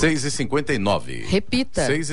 [0.00, 1.84] 6 e 59 Repita.
[1.84, 2.08] 6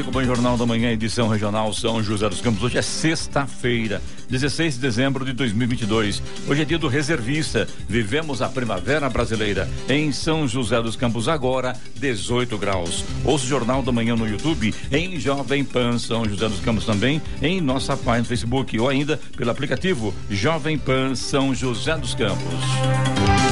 [0.00, 2.62] 59 Olá, bom Jornal da Manhã, edição regional São José dos Campos.
[2.62, 6.22] Hoje é sexta-feira, 16 de dezembro de 2022.
[6.48, 7.68] Hoje é dia do reservista.
[7.88, 13.04] Vivemos a primavera brasileira em São José dos Campos, agora 18 graus.
[13.24, 17.20] Ouça o Jornal da Manhã no YouTube, em Jovem Pan São José dos Campos também,
[17.42, 23.49] em nossa página no Facebook ou ainda pelo aplicativo Jovem Pan São José dos Campos.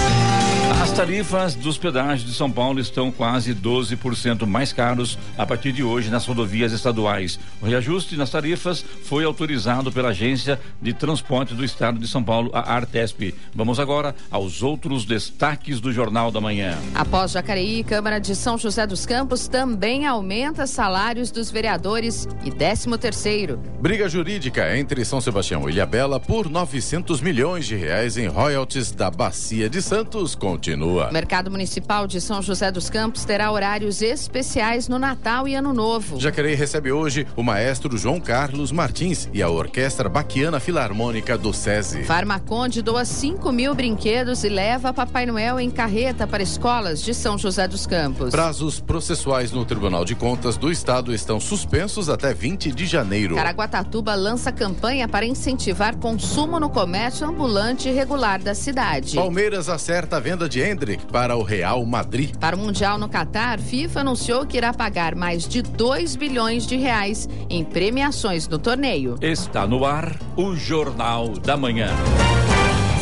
[0.81, 5.83] As tarifas dos pedágios de São Paulo estão quase 12% mais caros a partir de
[5.83, 7.37] hoje nas rodovias estaduais.
[7.61, 12.53] O reajuste nas tarifas foi autorizado pela Agência de Transporte do Estado de São Paulo,
[12.55, 13.35] a Artesp.
[13.53, 16.79] Vamos agora aos outros destaques do Jornal da Manhã.
[16.95, 22.97] Após Jacareí, Câmara de São José dos Campos também aumenta salários dos vereadores e 13
[22.99, 23.61] terceiro.
[23.81, 29.11] Briga jurídica entre São Sebastião e Ilhabela por 900 milhões de reais em royalties da
[29.11, 30.68] Bacia de Santos continua.
[30.75, 35.73] O Mercado Municipal de São José dos Campos terá horários especiais no Natal e Ano
[35.73, 36.21] Novo.
[36.21, 42.05] Jacareí recebe hoje o maestro João Carlos Martins e a Orquestra Baquiana Filarmônica do SESI.
[42.05, 47.39] Farmaconde doa 5 mil brinquedos e leva Papai Noel em carreta para escolas de São
[47.39, 48.31] José dos Campos.
[48.31, 53.37] Prazos processuais no Tribunal de Contas do Estado estão suspensos até 20 de janeiro.
[53.37, 59.17] Caraguatatuba lança campanha para incentivar consumo no comércio ambulante regular da cidade.
[59.17, 62.37] Palmeiras acerta a venda de Hendrick para o Real Madrid.
[62.37, 66.77] Para o Mundial no Catar, FIFA anunciou que irá pagar mais de 2 bilhões de
[66.77, 69.17] reais em premiações no torneio.
[69.21, 71.89] Está no ar o Jornal da Manhã.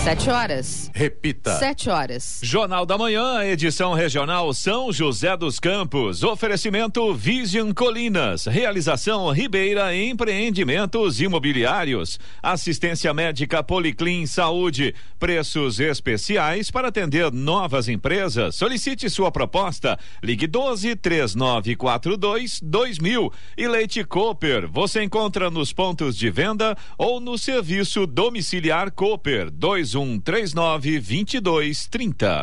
[0.06, 0.90] Sete horas.
[0.94, 1.58] Repita.
[1.58, 2.38] Sete horas.
[2.40, 6.22] Jornal da Manhã, edição regional São José dos Campos.
[6.22, 8.46] Oferecimento Vision Colinas.
[8.46, 12.20] Realização Ribeira Empreendimentos Imobiliários.
[12.40, 14.94] Assistência médica Policlin Saúde.
[15.18, 18.54] Preços especiais para atender novas empresas.
[18.54, 19.98] Solicite sua proposta.
[20.22, 23.32] Ligue 12 3942 2000.
[23.58, 24.68] E Leite Cooper.
[24.70, 29.50] Você encontra nos pontos de venda ou no serviço domiciliar Cooper
[29.96, 32.42] 2139 2230.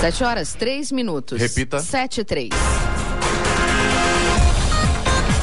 [0.00, 1.40] Sete horas, três minutos.
[1.40, 1.80] Repita.
[1.80, 2.50] Sete e três.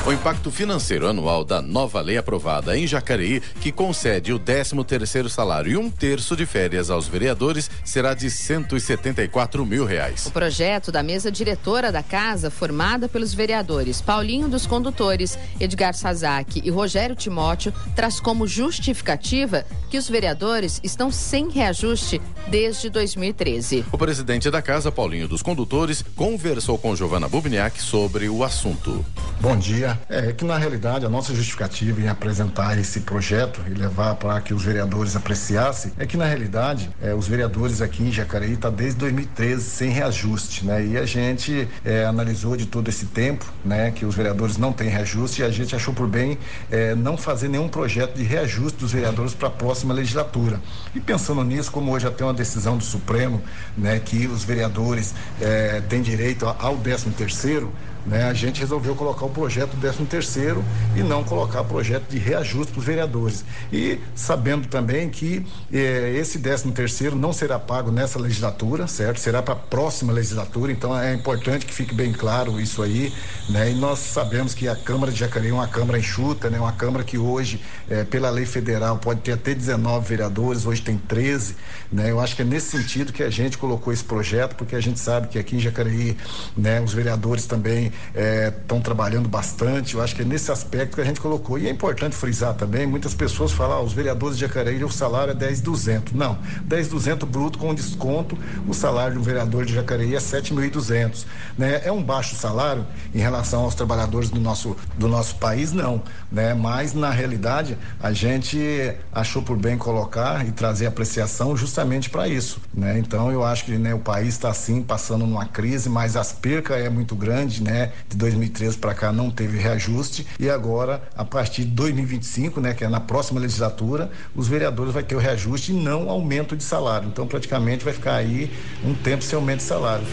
[0.07, 5.27] O impacto financeiro anual da nova lei aprovada em Jacareí, que concede o 13 terceiro
[5.27, 10.27] salário e um terço de férias aos vereadores, será de 174 mil reais.
[10.27, 16.61] O projeto da mesa diretora da casa, formada pelos vereadores Paulinho dos Condutores, Edgar Sazak
[16.63, 23.83] e Rogério Timóteo, traz como justificativa que os vereadores estão sem reajuste desde 2013.
[23.91, 29.03] O presidente da casa, Paulinho dos Condutores, conversou com Giovana Bubniak sobre o assunto.
[29.41, 29.94] Bom dia.
[30.09, 34.53] É que na realidade a nossa justificativa em apresentar esse projeto e levar para que
[34.53, 38.99] os vereadores apreciassem é que na realidade é, os vereadores aqui em Jacareí está desde
[38.99, 40.85] 2013 sem reajuste, né?
[40.85, 44.89] E a gente é, analisou de todo esse tempo, né, que os vereadores não têm
[44.89, 46.37] reajuste e a gente achou por bem
[46.71, 50.61] é, não fazer nenhum projeto de reajuste dos vereadores para a próxima legislatura.
[50.93, 53.41] E pensando nisso, como hoje tem uma decisão do Supremo,
[53.77, 57.73] né, que os vereadores é, têm direito ao 13 terceiro
[58.05, 60.63] né, a gente resolveu colocar o projeto 13 terceiro
[60.95, 63.43] e não colocar projeto de reajuste para os vereadores.
[63.71, 69.19] E sabendo também que eh, esse 13 terceiro não será pago nessa legislatura, certo?
[69.19, 73.11] Será para a próxima legislatura, então é importante que fique bem claro isso aí,
[73.49, 73.71] né?
[73.71, 76.59] E nós sabemos que a Câmara de Jacareí é uma Câmara enxuta, né?
[76.59, 80.97] Uma Câmara que hoje, eh, pela lei federal, pode ter até 19 vereadores, hoje tem
[80.97, 81.55] 13,
[81.91, 82.11] né?
[82.11, 84.99] Eu acho que é nesse sentido que a gente colocou esse projeto, porque a gente
[84.99, 86.15] sabe que aqui em Jacareí,
[86.55, 86.81] né?
[86.81, 89.95] Os vereadores também estão é, trabalhando bastante.
[89.95, 91.57] Eu acho que é nesse aspecto que a gente colocou.
[91.57, 95.31] E é importante frisar também, muitas pessoas falam, ah, os vereadores de Jacareí, o salário
[95.31, 96.13] é 10,200.
[96.13, 101.25] Não, 10,200 bruto com desconto, o salário de um vereador de Jacareí é 7.200.
[101.57, 101.81] Né?
[101.83, 105.71] É um baixo salário em relação aos trabalhadores do nosso, do nosso país?
[105.71, 106.01] Não.
[106.31, 106.53] Né?
[106.53, 112.59] Mas, na realidade, a gente achou por bem colocar e trazer apreciação justamente para isso.
[112.73, 112.97] Né?
[112.99, 116.77] Então, eu acho que né, o país está, sim, passando numa crise, mas as percas
[116.77, 117.84] é muito grande, né?
[118.09, 122.83] De 2013 para cá não teve reajuste e agora, a partir de 2025, né, que
[122.83, 127.07] é na próxima legislatura, os vereadores vai ter o reajuste e não aumento de salário.
[127.07, 128.51] Então, praticamente vai ficar aí
[128.83, 130.05] um tempo sem aumento de salário.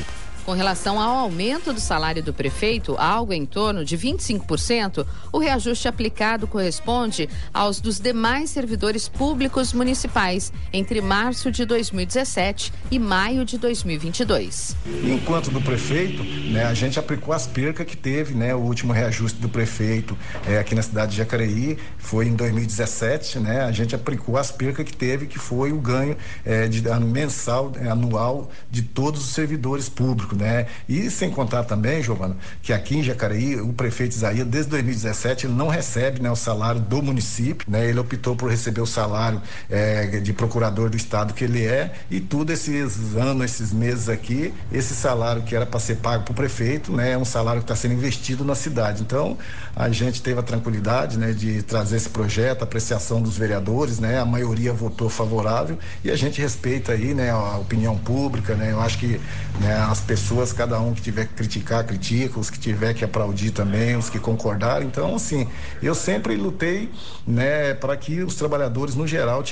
[0.45, 5.87] Com relação ao aumento do salário do prefeito, algo em torno de 25%, o reajuste
[5.87, 13.57] aplicado corresponde aos dos demais servidores públicos municipais entre março de 2017 e maio de
[13.57, 14.77] 2022.
[15.05, 19.39] Enquanto do prefeito, né, a gente aplicou as percas que teve, né, o último reajuste
[19.39, 24.37] do prefeito é, aqui na cidade de Jacareí foi em 2017, né, a gente aplicou
[24.37, 29.25] as percas que teve, que foi o ganho é, de, mensal, é, anual de todos
[29.25, 30.67] os servidores públicos, né?
[30.89, 35.55] E sem contar também, Giovana, que aqui em Jacareí, o prefeito Isaías, desde 2017, ele
[35.55, 37.89] não recebe né, o salário do município, né?
[37.89, 39.41] Ele optou por receber o salário
[39.71, 44.53] é, de procurador do estado que ele é e tudo esses anos, esses meses aqui,
[44.73, 47.13] esse salário que era para ser pago para o prefeito, né?
[47.13, 49.03] É um salário que está sendo investido na cidade.
[49.03, 49.37] Então,
[49.75, 51.33] a gente teve a tranquilidade, né?
[51.33, 54.19] De trazer esse projeto, apreciação dos vereadores, né?
[54.19, 57.31] A maioria votou favorável e a gente respeita aí, né?
[57.31, 58.73] A opinião pública, né?
[58.73, 59.21] Eu acho que
[59.61, 60.22] né, as pessoas,
[60.55, 64.19] cada um que tiver que criticar, critica, os que tiver que aplaudir também, os que
[64.19, 64.89] concordarem.
[64.89, 65.49] Então, assim,
[65.83, 66.91] eu sempre lutei,
[67.27, 69.43] né, para que os trabalhadores no geral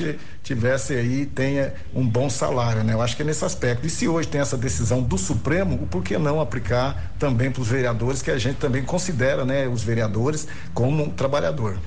[0.43, 2.93] tivessem aí, tenha um bom salário, né?
[2.93, 3.87] Eu acho que é nesse aspecto.
[3.87, 7.69] E se hoje tem essa decisão do Supremo, por que não aplicar também para os
[7.69, 11.79] vereadores, que a gente também considera, né, os vereadores como um trabalhador.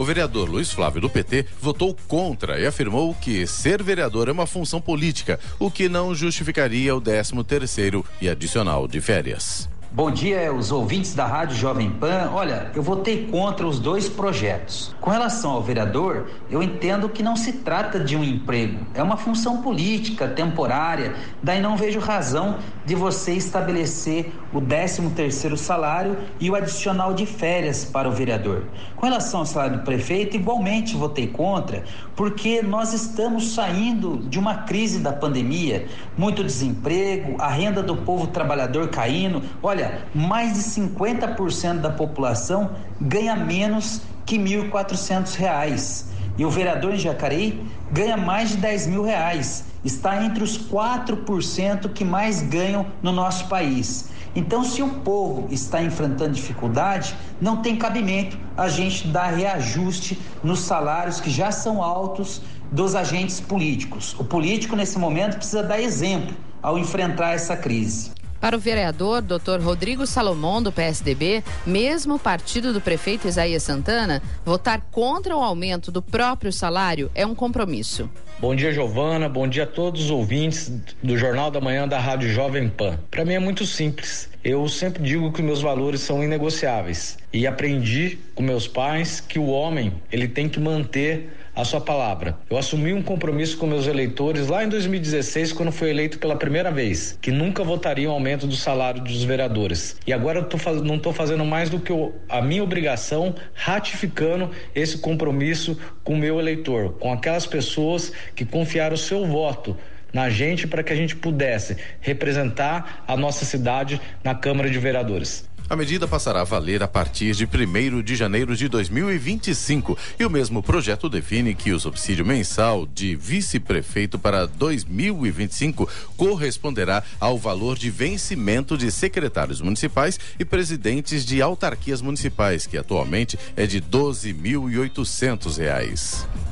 [0.00, 4.46] O vereador Luiz Flávio do PT votou contra e afirmou que ser vereador é uma
[4.46, 9.68] função política, o que não justificaria o 13 terceiro e adicional de férias.
[9.92, 12.30] Bom dia, os ouvintes da Rádio Jovem Pan.
[12.32, 14.94] Olha, eu votei contra os dois projetos.
[15.00, 19.16] Com relação ao vereador, eu entendo que não se trata de um emprego, é uma
[19.16, 21.16] função política temporária.
[21.42, 27.26] Daí não vejo razão de você estabelecer o 13 terceiro salário e o adicional de
[27.26, 28.62] férias para o vereador.
[28.94, 31.82] Com relação ao salário do prefeito, igualmente votei contra,
[32.14, 38.28] porque nós estamos saindo de uma crise da pandemia, muito desemprego, a renda do povo
[38.28, 39.42] trabalhador caindo.
[39.60, 46.04] Olha, Olha, mais de 50% da população ganha menos que R$ 1.400.
[46.36, 49.64] E o vereador em Jacareí ganha mais de 10 mil reais.
[49.82, 54.10] Está entre os 4% que mais ganham no nosso país.
[54.36, 60.60] Então, se o povo está enfrentando dificuldade, não tem cabimento a gente dar reajuste nos
[60.60, 64.14] salários que já são altos dos agentes políticos.
[64.18, 68.19] O político, nesse momento, precisa dar exemplo ao enfrentar essa crise.
[68.40, 69.60] Para o vereador Dr.
[69.60, 76.00] Rodrigo Salomão, do PSDB, mesmo partido do prefeito Isaías Santana, votar contra o aumento do
[76.00, 78.08] próprio salário é um compromisso.
[78.38, 79.28] Bom dia, Giovana.
[79.28, 80.72] Bom dia a todos os ouvintes
[81.02, 82.98] do Jornal da Manhã da Rádio Jovem Pan.
[83.10, 84.30] Para mim é muito simples.
[84.42, 89.48] Eu sempre digo que meus valores são inegociáveis e aprendi com meus pais que o
[89.48, 92.38] homem ele tem que manter a sua palavra.
[92.48, 96.70] Eu assumi um compromisso com meus eleitores lá em 2016, quando fui eleito pela primeira
[96.70, 99.96] vez, que nunca votaria um aumento do salário dos vereadores.
[100.06, 101.92] E agora eu tô, não estou fazendo mais do que
[102.28, 108.94] a minha obrigação, ratificando esse compromisso com o meu eleitor, com aquelas pessoas que confiaram
[108.94, 109.76] o seu voto
[110.12, 115.48] na gente para que a gente pudesse representar a nossa cidade na Câmara de Vereadores.
[115.70, 120.30] A medida passará a valer a partir de 1 de janeiro de 2025 e o
[120.30, 127.88] mesmo projeto define que o subsídio mensal de vice-prefeito para 2025 corresponderá ao valor de
[127.88, 136.49] vencimento de secretários municipais e presidentes de autarquias municipais, que atualmente é de R$ 12.800.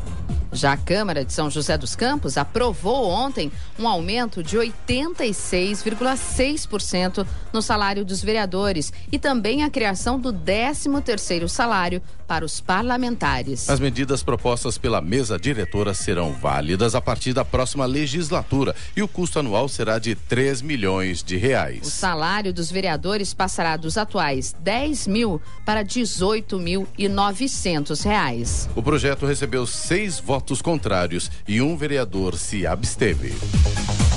[0.52, 7.60] Já a Câmara de São José dos Campos aprovou ontem um aumento de 86,6% no
[7.60, 13.70] salário dos vereadores e também a criação do 13º salário para os parlamentares.
[13.70, 19.08] As medidas propostas pela mesa diretora serão válidas a partir da próxima legislatura e o
[19.08, 21.86] custo anual será de 3 milhões de reais.
[21.86, 28.68] O salário dos vereadores passará dos atuais 10 mil para 18 mil e 900 reais.
[28.76, 33.34] O projeto recebeu seis votos contrários e um vereador se absteve.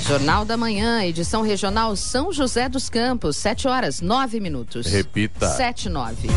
[0.05, 4.87] Jornal da Manhã, edição regional São José dos Campos, 7 horas 9 minutos.
[4.87, 5.47] Repita.
[5.47, 6.27] 7 9.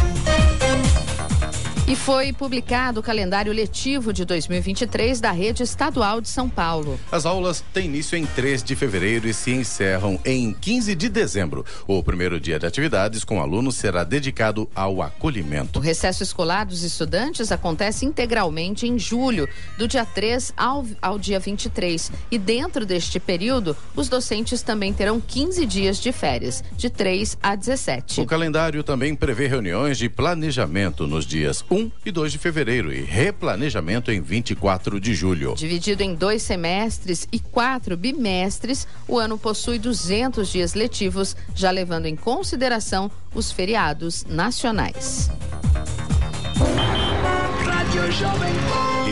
[1.87, 6.99] E foi publicado o calendário letivo de 2023 da rede estadual de São Paulo.
[7.12, 11.62] As aulas têm início em 3 de fevereiro e se encerram em 15 de dezembro.
[11.87, 15.79] O primeiro dia de atividades com alunos será dedicado ao acolhimento.
[15.79, 21.38] O recesso escolar dos estudantes acontece integralmente em julho, do dia 3 ao, ao dia
[21.38, 22.11] 23.
[22.31, 27.55] E dentro deste período, os docentes também terão 15 dias de férias, de 3 a
[27.55, 28.23] 17.
[28.23, 33.02] O calendário também prevê reuniões de planejamento nos dias 1 e 2 de fevereiro e
[33.02, 35.54] replanejamento em 24 de julho.
[35.57, 42.07] Dividido em dois semestres e quatro bimestres, o ano possui 200 dias letivos, já levando
[42.07, 45.31] em consideração os feriados nacionais.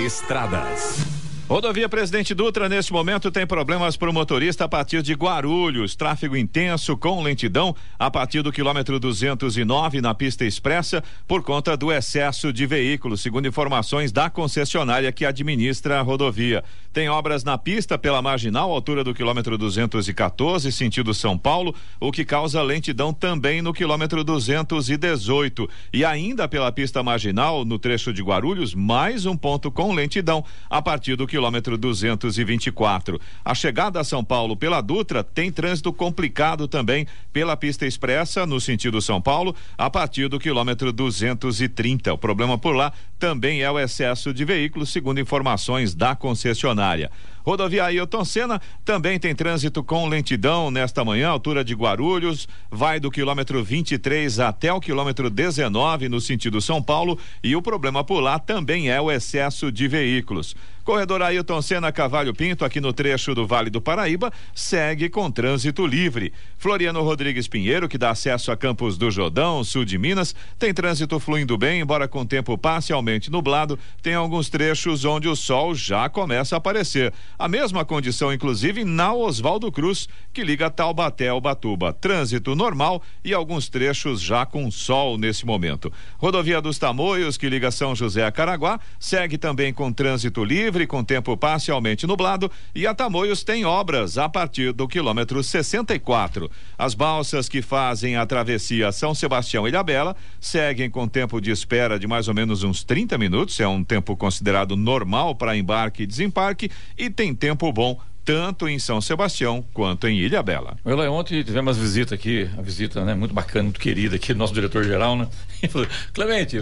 [0.05, 1.22] Estradas.
[1.53, 5.95] Rodovia Presidente Dutra, neste momento, tem problemas para o motorista a partir de Guarulhos.
[5.95, 11.93] Tráfego intenso com lentidão a partir do quilômetro 209 na pista expressa por conta do
[11.93, 16.65] excesso de veículos, segundo informações da concessionária que administra a rodovia.
[16.91, 22.25] Tem obras na pista pela marginal, altura do quilômetro 214, sentido São Paulo, o que
[22.25, 25.69] causa lentidão também no quilômetro 218.
[25.93, 30.81] E ainda pela pista marginal, no trecho de Guarulhos, mais um ponto com lentidão a
[30.81, 33.21] partir do quilômetro quilômetro 224.
[33.45, 38.61] A chegada a São Paulo pela Dutra tem trânsito complicado também pela pista expressa no
[38.61, 42.15] sentido São Paulo a partir do quilômetro 230.
[42.15, 47.11] O problema por lá também é o excesso de veículos, segundo informações da concessionária.
[47.45, 53.11] Rodovia Ailton Senna também tem trânsito com lentidão nesta manhã, altura de Guarulhos, vai do
[53.11, 58.39] quilômetro 23 até o quilômetro 19 no sentido São Paulo e o problema por lá
[58.39, 60.55] também é o excesso de veículos.
[60.85, 65.87] Corredor Ailton Senna Cavalho Pinto, aqui no trecho do Vale do Paraíba, segue com trânsito
[65.87, 66.33] livre.
[66.59, 71.21] Floriano Rodrigues Pinheiro, que dá acesso a Campos do Jordão, sul de Minas, tem trânsito
[71.21, 76.57] fluindo bem, embora com tempo parcialmente nublado, tem alguns trechos onde o sol já começa
[76.57, 77.13] a aparecer.
[77.43, 81.93] A mesma condição, inclusive, na Oswaldo Cruz, que liga Taubaté ao Batuba.
[81.93, 85.93] Trânsito normal e alguns trechos já com sol nesse momento.
[86.19, 91.03] Rodovia dos Tamoios, que liga São José a Caraguá, segue também com trânsito livre, com
[91.03, 96.49] tempo parcialmente nublado, e a Tamoios tem obras a partir do quilômetro 64.
[96.79, 101.99] As balsas que fazem a travessia São Sebastião e Ilhabela seguem com tempo de espera
[101.99, 106.07] de mais ou menos uns 30 minutos, é um tempo considerado normal para embarque e
[106.07, 110.77] desembarque, e tem tem tempo bom tanto em São Sebastião quanto em Ilha Bela.
[110.85, 114.39] Olha, ontem tivemos uma visita aqui, a visita né, muito bacana, muito querida aqui do
[114.39, 115.29] nosso diretor-geral, né?
[115.63, 116.61] E falou, Clemente,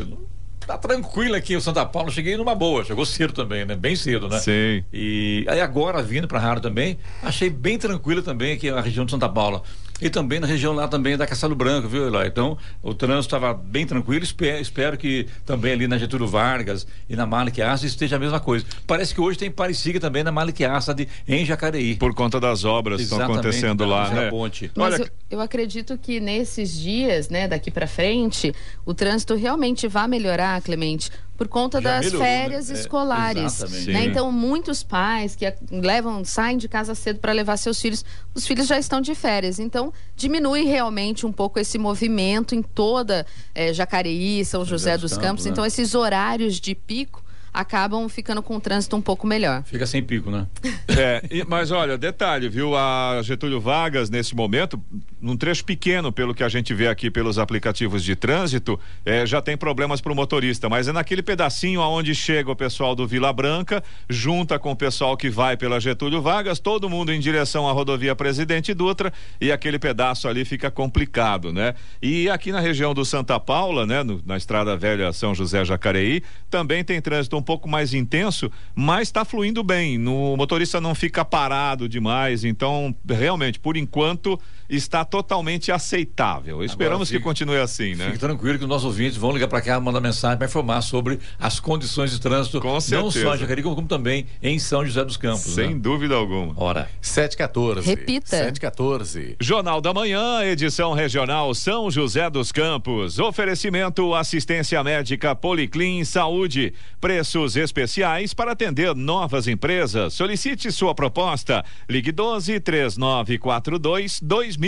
[0.66, 3.76] tá tranquilo aqui o Santa Paula, cheguei numa boa, chegou cedo também, né?
[3.76, 4.38] Bem cedo, né?
[4.38, 4.84] Sim.
[4.92, 9.04] E aí agora vindo para a rádio também, achei bem tranquilo também aqui a região
[9.04, 9.62] de Santa Paula
[10.00, 12.26] e também na região lá também da Castelo Branco, viu, Eloy?
[12.26, 14.24] Então, o trânsito estava bem tranquilo.
[14.24, 18.64] Espero, espero, que também ali na Getúlio Vargas e na Malik esteja a mesma coisa.
[18.86, 21.96] Parece que hoje tem parecida também na Malik Assad em Jacareí.
[21.96, 24.30] Por conta das obras que estão acontecendo lá, né?
[24.30, 24.70] Ponte.
[24.74, 25.02] Mas Olha...
[25.02, 28.54] eu, eu acredito que nesses dias, né, daqui para frente,
[28.84, 32.42] o trânsito realmente vai melhorar, Clemente por conta Já das melhorou, né?
[32.42, 32.78] férias né?
[32.78, 33.62] escolares.
[33.62, 34.04] É, né?
[34.04, 38.04] Então, muitos pais que levam, saem de casa cedo para levar seus filhos,
[38.34, 39.58] os filhos já estão de férias.
[39.58, 45.30] Então, diminui realmente um pouco esse movimento em toda é, Jacareí, São José dos Campos.
[45.30, 45.50] Campos né?
[45.52, 47.19] Então, esses horários de pico
[47.52, 49.62] acabam ficando com o trânsito um pouco melhor.
[49.64, 50.46] Fica sem pico, né?
[50.88, 52.76] é, e, mas olha, detalhe, viu?
[52.76, 54.80] A Getúlio Vargas, nesse momento,
[55.20, 59.42] num trecho pequeno, pelo que a gente vê aqui pelos aplicativos de trânsito, é, já
[59.42, 63.32] tem problemas para o motorista, mas é naquele pedacinho aonde chega o pessoal do Vila
[63.32, 67.72] Branca, junta com o pessoal que vai pela Getúlio Vargas, todo mundo em direção à
[67.72, 71.74] rodovia Presidente Dutra, e aquele pedaço ali fica complicado, né?
[72.00, 74.02] E aqui na região do Santa Paula, né?
[74.02, 79.08] No, na Estrada Velha São José Jacareí, também tem trânsito um pouco mais intenso, mas
[79.08, 79.98] está fluindo bem.
[79.98, 82.44] No, o motorista não fica parado demais.
[82.44, 84.38] Então, realmente, por enquanto,
[84.70, 86.62] está totalmente aceitável.
[86.64, 88.06] Esperamos fique, que continue assim, né?
[88.06, 91.18] Fique tranquilo que os nossos ouvintes vão ligar para cá, mandar mensagem para informar sobre
[91.38, 95.04] as condições de trânsito, Com não só em Jacareí, como, como, também em São José
[95.04, 95.54] dos Campos.
[95.54, 95.80] Sem né?
[95.80, 96.54] dúvida alguma.
[96.56, 96.88] Ora.
[97.00, 97.86] 714.
[97.86, 98.28] Repita.
[98.28, 99.36] 714.
[99.40, 103.18] Jornal da Manhã, edição regional São José dos Campos.
[103.18, 106.72] Oferecimento assistência médica Policlin Saúde.
[107.00, 110.14] Preços especiais para atender novas empresas.
[110.14, 111.64] Solicite sua proposta.
[111.88, 114.59] Ligue 12 3942 2000.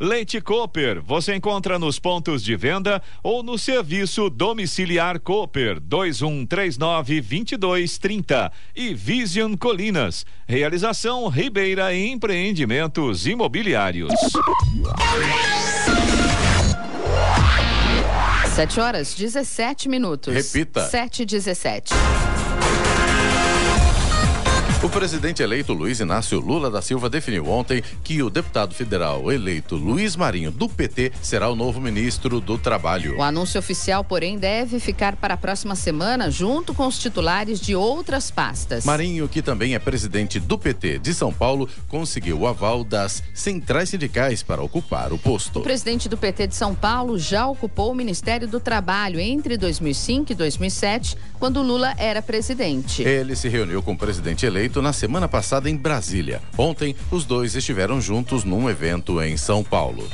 [0.00, 1.02] Leite Cooper.
[1.02, 9.54] Você encontra nos pontos de venda ou no serviço domiciliar Cooper 2139 2230 e Vision
[9.56, 10.24] Colinas.
[10.46, 14.12] Realização Ribeira Empreendimentos Imobiliários.
[18.54, 20.34] 7 horas 17 minutos.
[20.34, 20.86] Repita.
[20.86, 21.94] 7 e 17.
[24.82, 29.76] O presidente eleito Luiz Inácio Lula da Silva definiu ontem que o deputado federal eleito
[29.76, 33.16] Luiz Marinho, do PT, será o novo ministro do Trabalho.
[33.16, 37.76] O anúncio oficial, porém, deve ficar para a próxima semana, junto com os titulares de
[37.76, 38.84] outras pastas.
[38.84, 43.88] Marinho, que também é presidente do PT de São Paulo, conseguiu o aval das centrais
[43.90, 45.60] sindicais para ocupar o posto.
[45.60, 50.32] O presidente do PT de São Paulo já ocupou o Ministério do Trabalho entre 2005
[50.32, 53.04] e 2007, quando Lula era presidente.
[53.04, 56.40] Ele se reuniu com o presidente eleito na semana passada em Brasília.
[56.56, 60.08] Ontem, os dois estiveram juntos num evento em São Paulo.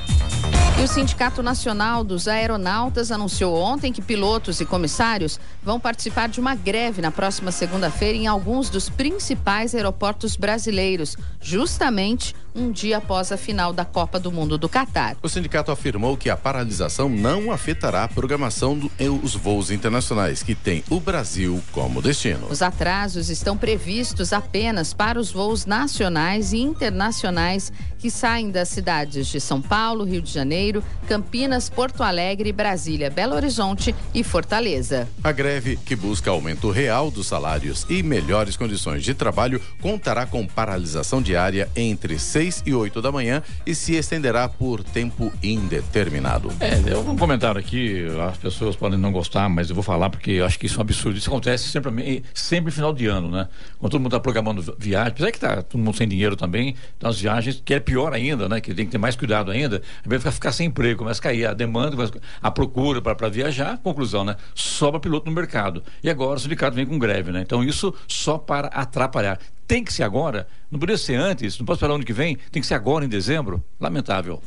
[0.78, 6.38] E o Sindicato Nacional dos Aeronautas anunciou ontem que pilotos e comissários vão participar de
[6.38, 13.30] uma greve na próxima segunda-feira em alguns dos principais aeroportos brasileiros, justamente um dia após
[13.30, 15.16] a final da Copa do Mundo do Catar.
[15.22, 20.82] O sindicato afirmou que a paralisação não afetará a programação dos voos internacionais, que tem
[20.90, 22.48] o Brasil como destino.
[22.50, 29.26] Os atrasos estão previstos apenas para os voos nacionais e internacionais que saem das cidades
[29.26, 35.08] de São Paulo, Rio de Janeiro, Campinas, Porto Alegre, Brasília, Belo Horizonte e Fortaleza.
[35.22, 40.46] A greve, que busca aumento real dos salários e melhores condições de trabalho, contará com
[40.46, 46.50] paralisação diária entre 6 e 8 da manhã e se estenderá por tempo indeterminado.
[46.60, 50.10] É, eu vou um comentário aqui, as pessoas podem não gostar, mas eu vou falar
[50.10, 51.18] porque eu acho que isso é um absurdo.
[51.18, 53.48] Isso acontece sempre, sempre final de ano, né?
[53.78, 57.10] Quando todo mundo está programando viagem, apesar que tá todo mundo sem dinheiro também, então
[57.10, 58.60] as viagens, que é pior ainda, né?
[58.60, 61.46] Que tem que ter mais cuidado ainda, vai ficar, ficar sem emprego, começa a cair
[61.46, 61.96] a demanda,
[62.42, 64.36] a procura para viajar, conclusão, né?
[64.54, 65.82] Sobra piloto no mercado.
[66.02, 67.42] E agora o sindicato vem com greve, né?
[67.42, 69.38] Então isso só para atrapalhar.
[69.68, 72.62] Tem que ser agora, não poderia ser antes, não posso esperar ano que vem, tem
[72.62, 73.62] que ser agora em dezembro.
[73.78, 74.42] Lamentável.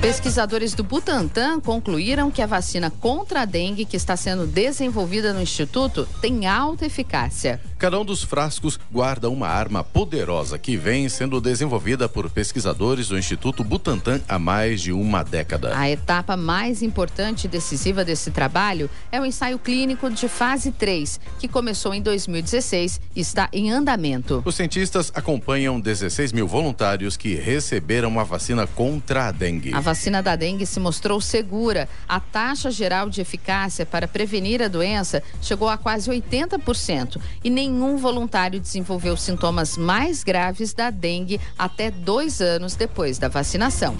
[0.00, 5.40] Pesquisadores do Butantan concluíram que a vacina contra a dengue que está sendo desenvolvida no
[5.40, 7.60] instituto tem alta eficácia.
[7.78, 13.18] Cada um dos frascos guarda uma arma poderosa que vem sendo desenvolvida por pesquisadores do
[13.18, 15.76] Instituto Butantan há mais de uma década.
[15.76, 21.20] A etapa mais importante e decisiva desse trabalho é o ensaio clínico de fase 3,
[21.38, 24.42] que começou em 2016 e está em andamento.
[24.46, 29.74] Os cientistas acompanham 16 mil voluntários que receberam a vacina contra a dengue.
[29.74, 31.88] A vacina da dengue se mostrou segura.
[32.08, 37.96] A taxa geral de eficácia para prevenir a doença chegou a quase 80% e nenhum
[37.96, 43.96] voluntário desenvolveu sintomas mais graves da dengue até dois anos depois da vacinação.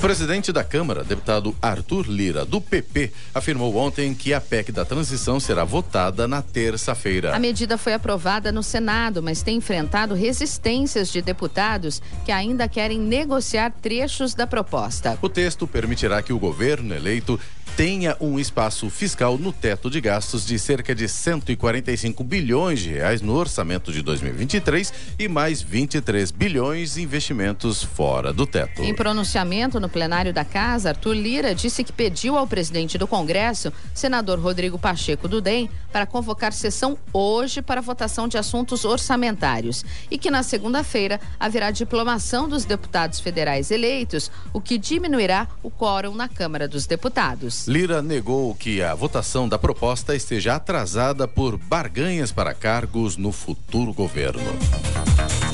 [0.00, 4.82] O presidente da Câmara, deputado Arthur Lira, do PP, afirmou ontem que a PEC da
[4.82, 7.36] transição será votada na terça-feira.
[7.36, 12.98] A medida foi aprovada no Senado, mas tem enfrentado resistências de deputados que ainda querem
[12.98, 15.18] negociar trechos da proposta.
[15.20, 17.38] O texto permitirá que o governo eleito
[17.76, 23.20] tenha um espaço fiscal no teto de gastos de cerca de 145 bilhões de reais
[23.20, 28.82] no orçamento de 2023 e mais 23 bilhões em investimentos fora do teto.
[28.82, 33.72] Em pronunciamento no plenário da Casa, Arthur Lira disse que pediu ao presidente do Congresso,
[33.92, 40.16] senador Rodrigo Pacheco do DEM, para convocar sessão hoje para votação de assuntos orçamentários e
[40.16, 46.28] que na segunda-feira haverá diplomação dos deputados federais eleitos, o que diminuirá o quórum na
[46.28, 47.66] Câmara dos Deputados.
[47.70, 53.92] Lira negou que a votação da proposta esteja atrasada por barganhas para cargos no futuro
[53.92, 54.42] governo.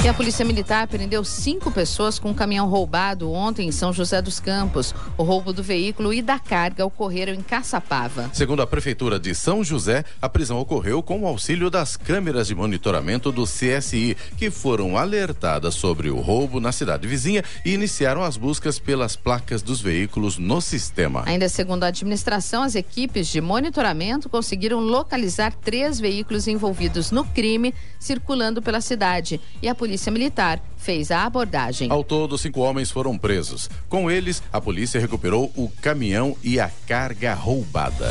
[0.07, 4.23] E a Polícia Militar prendeu cinco pessoas com um caminhão roubado ontem em São José
[4.23, 4.95] dos Campos.
[5.19, 8.31] O roubo do veículo e da carga ocorreram em Caçapava.
[8.33, 12.55] Segundo a Prefeitura de São José, a prisão ocorreu com o auxílio das câmeras de
[12.55, 18.37] monitoramento do CSI, que foram alertadas sobre o roubo na cidade vizinha e iniciaram as
[18.37, 21.25] buscas pelas placas dos veículos no sistema.
[21.27, 27.75] Ainda segundo a administração, as equipes de monitoramento conseguiram localizar três veículos envolvidos no crime
[27.99, 31.91] circulando pela cidade e a Polícia Militar fez a abordagem.
[31.91, 33.69] Ao todo, cinco homens foram presos.
[33.89, 38.09] Com eles, a polícia recuperou o caminhão e a carga roubada.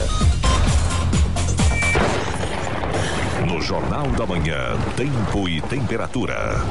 [3.47, 6.63] No Jornal da Manhã, Tempo e Temperatura.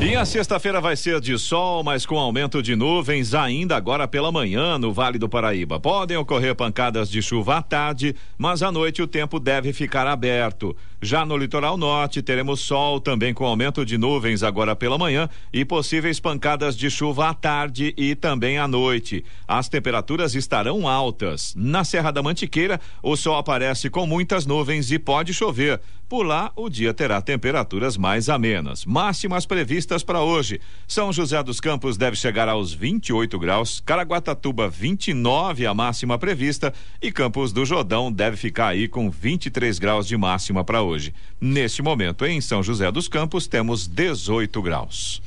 [0.00, 4.32] E a sexta-feira vai ser de sol, mas com aumento de nuvens ainda agora pela
[4.32, 5.78] manhã no Vale do Paraíba.
[5.78, 10.76] Podem ocorrer pancadas de chuva à tarde, mas à noite o tempo deve ficar aberto.
[11.00, 15.64] Já no litoral norte teremos sol também com aumento de nuvens agora pela manhã e
[15.64, 19.24] possíveis pancadas de chuva à tarde e também à noite.
[19.46, 21.54] As temperaturas estarão altas.
[21.56, 25.80] Na Serra da Mantiqueira, o sol aparece com muitas nuvens e pode chover.
[26.08, 28.84] Por lá, o dia terá temperaturas mais amenas.
[28.84, 30.60] Máximas previstas para hoje.
[30.86, 37.10] São José dos Campos deve chegar aos 28 graus, Caraguatatuba 29 a máxima prevista e
[37.10, 41.14] Campos do Jordão deve ficar aí com 23 graus de máxima para hoje.
[41.40, 45.22] Neste momento, em São José dos Campos, temos 18 graus.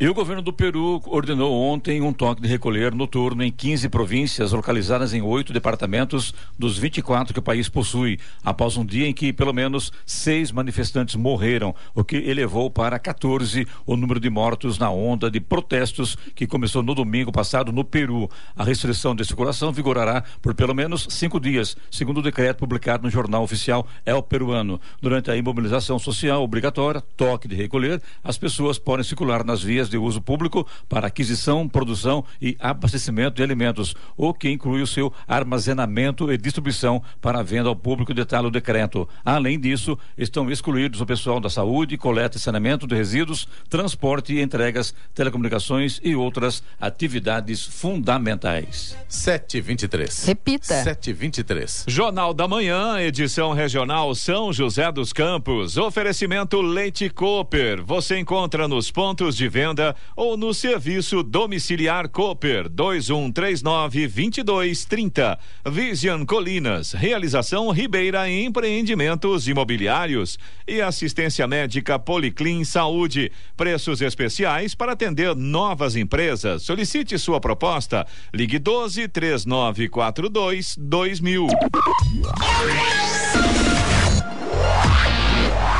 [0.00, 4.50] E o governo do Peru ordenou ontem um toque de recolher noturno em 15 províncias
[4.50, 9.32] localizadas em oito departamentos dos 24 que o país possui, após um dia em que
[9.32, 14.90] pelo menos seis manifestantes morreram, o que elevou para 14 o número de mortos na
[14.90, 18.28] onda de protestos que começou no domingo passado no Peru.
[18.56, 23.10] A restrição de circulação vigorará por pelo menos cinco dias, segundo o decreto publicado no
[23.10, 24.80] Jornal Oficial El Peruano.
[25.00, 29.98] Durante a imobilização social obrigatória, toque de recolher, as pessoas podem circular nas vias de
[29.98, 36.32] uso público para aquisição, produção e abastecimento de alimentos, o que inclui o seu armazenamento
[36.32, 39.08] e distribuição para venda ao público, detalha o decreto.
[39.24, 44.42] Além disso, estão excluídos o pessoal da saúde, coleta e saneamento de resíduos, transporte e
[44.42, 48.96] entregas, telecomunicações e outras atividades fundamentais.
[49.08, 50.24] 723.
[50.26, 50.82] Repita.
[50.82, 51.84] 723.
[51.88, 55.76] Jornal da Manhã, edição regional São José dos Campos.
[55.76, 57.82] Oferecimento Leite Cooper.
[57.84, 59.73] Você encontra nos pontos de venda
[60.16, 65.38] ou no serviço domiciliar Cooper 2139 2230.
[65.70, 73.30] Vision Colinas, realização Ribeira Empreendimentos Imobiliários e assistência médica Policlin Saúde.
[73.56, 76.62] Preços especiais para atender novas empresas.
[76.62, 78.06] Solicite sua proposta.
[78.32, 81.46] Ligue 12 3942 2000.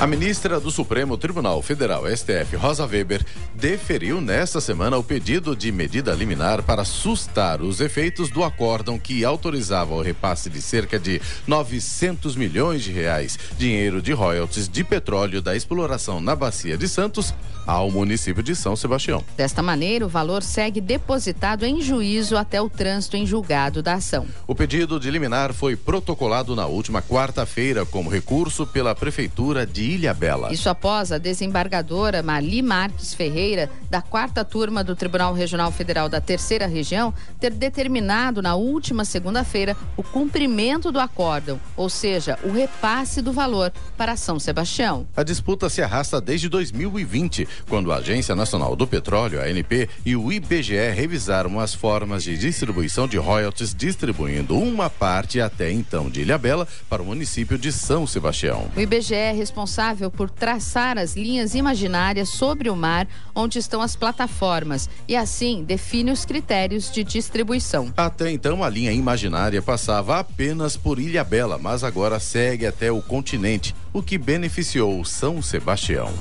[0.00, 5.70] A ministra do Supremo Tribunal Federal, STF, Rosa Weber, deferiu nesta semana o pedido de
[5.70, 11.22] medida liminar para sustar os efeitos do acórdão que autorizava o repasse de cerca de
[11.46, 17.32] 900 milhões de reais, dinheiro de royalties de petróleo da exploração na Bacia de Santos,
[17.64, 19.24] ao município de São Sebastião.
[19.36, 24.26] Desta maneira, o valor segue depositado em juízo até o trânsito em julgado da ação.
[24.46, 30.14] O pedido de liminar foi protocolado na última quarta-feira como recurso pela Prefeitura de Ilha
[30.14, 30.52] Bela.
[30.52, 36.20] Isso após a desembargadora Mali Marques Ferreira, da quarta turma do Tribunal Regional Federal da
[36.20, 43.20] Terceira Região, ter determinado na última segunda-feira o cumprimento do acórdão, ou seja, o repasse
[43.20, 45.06] do valor para São Sebastião.
[45.14, 50.16] A disputa se arrasta desde 2020, quando a Agência Nacional do Petróleo, a ANP, e
[50.16, 56.22] o IBGE revisaram as formas de distribuição de royalties, distribuindo uma parte até então de
[56.22, 58.70] Ilhabela para o município de São Sebastião.
[58.74, 59.73] O IBGE é responsável
[60.10, 66.10] por traçar as linhas imaginárias sobre o mar onde estão as plataformas e assim define
[66.10, 67.92] os critérios de distribuição.
[67.96, 73.74] Até então, a linha imaginária passava apenas por Ilhabela, mas agora segue até o continente,
[73.92, 76.12] o que beneficiou São Sebastião.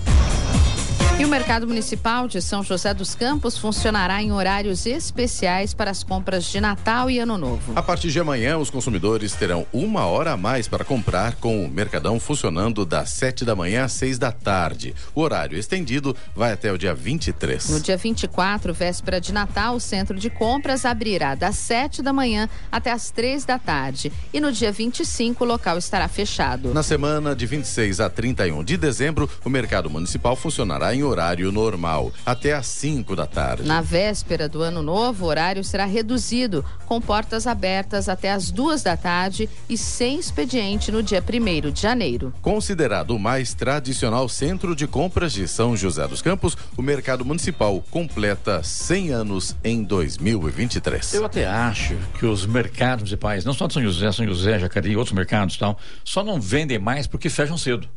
[1.23, 6.03] E o Mercado Municipal de São José dos Campos funcionará em horários especiais para as
[6.03, 7.71] compras de Natal e Ano Novo.
[7.77, 11.69] A partir de amanhã, os consumidores terão uma hora a mais para comprar, com o
[11.69, 14.93] Mercadão funcionando das 7 da manhã às 6 da tarde.
[15.15, 17.69] O horário estendido vai até o dia 23.
[17.69, 22.49] No dia 24, véspera de Natal, o centro de compras abrirá das 7 da manhã
[22.69, 24.11] até as 3 da tarde.
[24.33, 26.73] E no dia 25, o local estará fechado.
[26.73, 31.12] Na semana de 26 a 31 de dezembro, o Mercado Municipal funcionará em horário
[31.51, 33.63] normal, até às 5 da tarde.
[33.63, 38.83] Na véspera do ano novo, o horário será reduzido, com portas abertas até às duas
[38.83, 42.33] da tarde e sem expediente no dia 1 de janeiro.
[42.41, 47.81] Considerado o mais tradicional centro de compras de São José dos Campos, o Mercado Municipal
[47.89, 51.13] completa 100 anos em 2023.
[51.13, 54.93] Eu até acho que os mercados municipais, não só de São José, São José, Jacareí
[54.93, 57.87] e outros mercados e tal, só não vendem mais porque fecham cedo.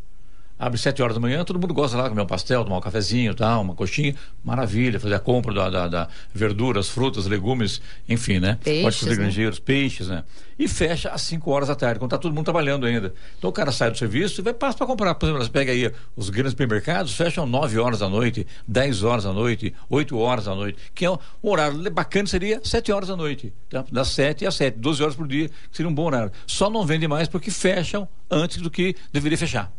[0.59, 3.35] Abre sete horas da manhã, todo mundo gosta lá comer um pastel, tomar um cafezinho
[3.35, 4.15] tal, uma coxinha.
[4.43, 8.59] Maravilha, fazer a compra da, da, da verduras, frutas, legumes, enfim, né?
[8.65, 9.17] Peixes, Pode né?
[9.17, 10.25] granjeiros, peixes, né?
[10.59, 13.13] E fecha às 5 horas da tarde, quando tá todo mundo trabalhando ainda.
[13.37, 15.15] Então o cara sai do serviço e vai passa para comprar.
[15.15, 19.25] Por exemplo, você pega aí os grandes supermercados, fecham 9 horas da noite, 10 horas
[19.25, 20.79] da noite, 8 horas da noite.
[20.95, 23.53] Que é um horário bacana seria 7 horas da noite.
[23.69, 23.85] Tá?
[23.93, 26.33] Das 7 às 7, 12 horas por dia, que seria um bom horário.
[26.47, 29.71] Só não vende mais porque fecham antes do que deveria fechar.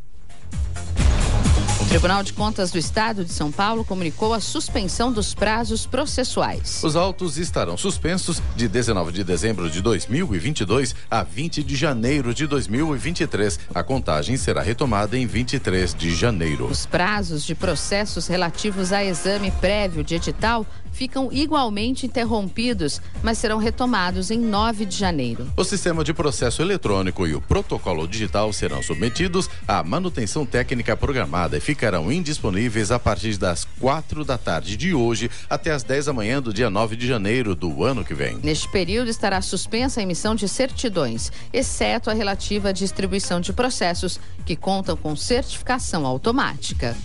[1.80, 6.82] O Tribunal de Contas do Estado de São Paulo comunicou a suspensão dos prazos processuais.
[6.84, 12.48] Os autos estarão suspensos de 19 de dezembro de 2022 a 20 de janeiro de
[12.48, 13.60] 2023.
[13.74, 16.66] A contagem será retomada em 23 de janeiro.
[16.66, 20.66] Os prazos de processos relativos a exame prévio de edital
[20.98, 25.48] ficam igualmente interrompidos, mas serão retomados em 9 de janeiro.
[25.56, 31.56] O sistema de processo eletrônico e o protocolo digital serão submetidos à manutenção técnica programada
[31.56, 36.14] e ficarão indisponíveis a partir das quatro da tarde de hoje até as 10 da
[36.14, 38.40] manhã do dia 9 de janeiro do ano que vem.
[38.42, 44.20] Neste período estará suspensa a emissão de certidões, exceto a relativa à distribuição de processos
[44.44, 46.98] que contam com certificação automática.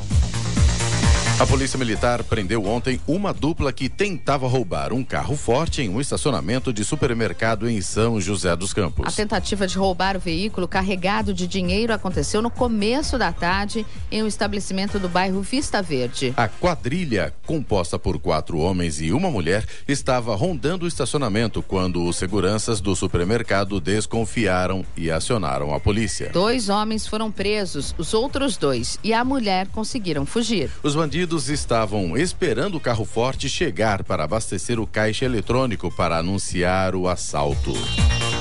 [1.43, 6.01] A Polícia Militar prendeu ontem uma dupla que tentava roubar um carro forte em um
[6.01, 9.09] estacionamento de supermercado em São José dos Campos.
[9.09, 14.23] A tentativa de roubar o veículo carregado de dinheiro aconteceu no começo da tarde em
[14.23, 16.33] um estabelecimento do bairro Vista Verde.
[16.37, 22.15] A quadrilha, composta por quatro homens e uma mulher, estava rondando o estacionamento quando os
[22.15, 26.31] seguranças do supermercado desconfiaram e acionaram a polícia.
[26.33, 30.71] Dois homens foram presos, os outros dois e a mulher conseguiram fugir.
[30.85, 36.95] Os bandidos estavam esperando o carro forte chegar para abastecer o caixa eletrônico para anunciar
[36.95, 37.73] o assalto.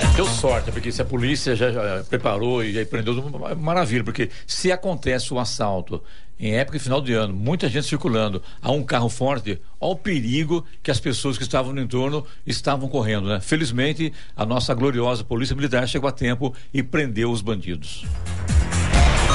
[0.02, 3.16] É, deu sorte, porque se a polícia já, já preparou e já prendeu,
[3.58, 6.04] maravilha, porque se acontece um assalto
[6.42, 9.96] em época de final de ano, muita gente circulando, há um carro forte, olha o
[9.96, 13.40] perigo que as pessoas que estavam no entorno estavam correndo, né?
[13.40, 18.06] Felizmente, a nossa gloriosa Polícia Militar chegou a tempo e prendeu os bandidos.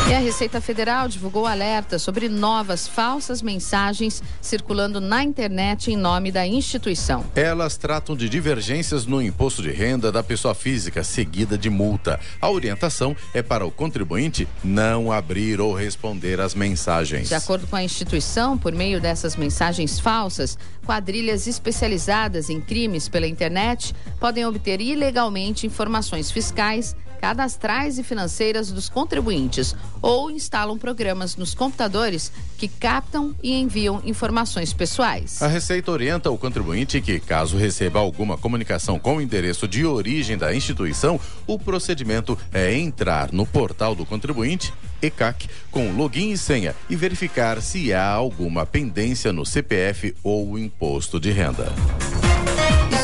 [0.09, 6.31] E a Receita Federal divulgou alerta sobre novas falsas mensagens circulando na internet em nome
[6.31, 7.25] da instituição.
[7.35, 12.21] Elas tratam de divergências no imposto de renda da pessoa física, seguida de multa.
[12.41, 17.29] A orientação é para o contribuinte não abrir ou responder às mensagens.
[17.29, 23.27] De acordo com a instituição, por meio dessas mensagens falsas, quadrilhas especializadas em crimes pela
[23.27, 31.55] internet podem obter ilegalmente informações fiscais cadastrais e financeiras dos contribuintes ou instalam programas nos
[31.55, 35.43] computadores que captam e enviam informações pessoais.
[35.43, 40.39] A Receita orienta o contribuinte que, caso receba alguma comunicação com o endereço de origem
[40.39, 46.75] da instituição, o procedimento é entrar no portal do contribuinte ECAC com login e senha
[46.89, 51.67] e verificar se há alguma pendência no CPF ou imposto de renda.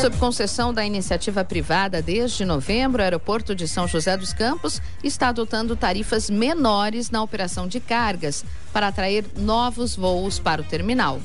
[0.03, 5.29] Sob concessão da iniciativa privada desde novembro, o aeroporto de São José dos Campos está
[5.29, 11.21] adotando tarifas menores na operação de cargas para atrair novos voos para o terminal.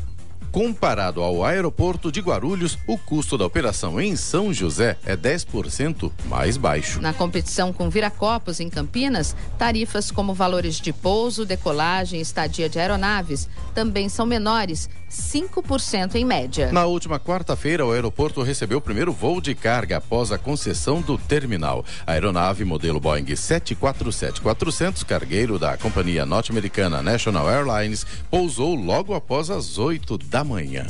[0.50, 6.56] Comparado ao aeroporto de Guarulhos, o custo da operação em São José é 10% mais
[6.56, 7.00] baixo.
[7.02, 12.78] Na competição com Viracopos, em Campinas, tarifas como valores de pouso, decolagem e estadia de
[12.78, 16.72] aeronaves também são menores 5% em média.
[16.72, 21.16] Na última quarta-feira, o aeroporto recebeu o primeiro voo de carga após a concessão do
[21.16, 21.84] terminal.
[22.06, 29.78] A aeronave modelo Boeing 747-400, cargueiro da companhia norte-americana National Airlines, pousou logo após as
[29.78, 30.86] 8 da manhã.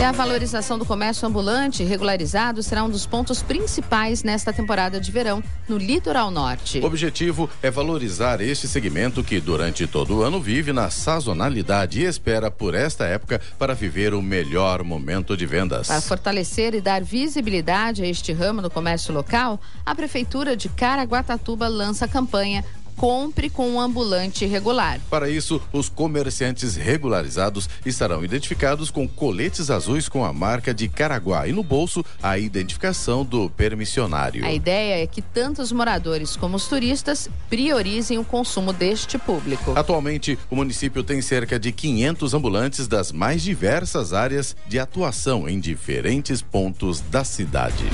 [0.00, 5.12] E a valorização do comércio ambulante regularizado será um dos pontos principais nesta temporada de
[5.12, 6.78] verão no litoral norte.
[6.78, 12.04] O objetivo é valorizar este segmento que durante todo o ano vive na sazonalidade e
[12.04, 15.88] espera por esta época para viver o melhor momento de vendas.
[15.88, 21.68] Para fortalecer e dar visibilidade a este ramo do comércio local, a prefeitura de Caraguatatuba
[21.68, 22.64] lança a campanha
[23.00, 25.00] compre com um ambulante regular.
[25.08, 31.48] Para isso, os comerciantes regularizados estarão identificados com coletes azuis com a marca de Caraguá
[31.48, 34.44] e no bolso a identificação do permissionário.
[34.44, 39.72] A ideia é que tanto os moradores como os turistas priorizem o consumo deste público.
[39.74, 45.58] Atualmente, o município tem cerca de 500 ambulantes das mais diversas áreas de atuação em
[45.58, 47.86] diferentes pontos da cidade.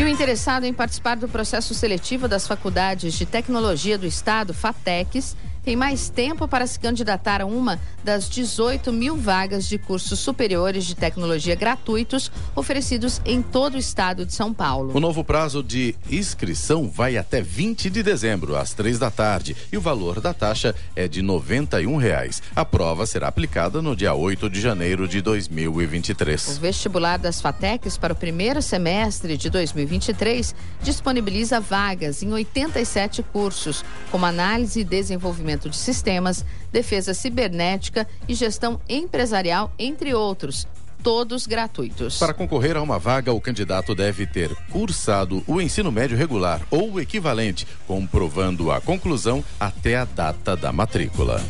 [0.00, 5.36] E o interessado em participar do processo seletivo das faculdades de tecnologia do Estado, FATECs,
[5.62, 10.86] tem mais tempo para se candidatar a uma das 18 mil vagas de cursos superiores
[10.86, 14.96] de tecnologia gratuitos oferecidos em todo o estado de São Paulo.
[14.96, 19.76] O novo prazo de inscrição vai até 20 de dezembro, às três da tarde, e
[19.76, 22.42] o valor da taxa é de 91 reais.
[22.56, 26.56] A prova será aplicada no dia 8 de janeiro de 2023.
[26.56, 33.84] O vestibular das FATECs para o primeiro semestre de 2023 disponibiliza vagas em 87 cursos,
[34.10, 40.66] como análise e desenvolvimento desenvolvimento de sistemas, defesa cibernética e gestão empresarial, entre outros
[41.02, 42.18] todos gratuitos.
[42.18, 46.92] Para concorrer a uma vaga, o candidato deve ter cursado o ensino médio regular ou
[46.92, 51.40] o equivalente, comprovando a conclusão até a data da matrícula.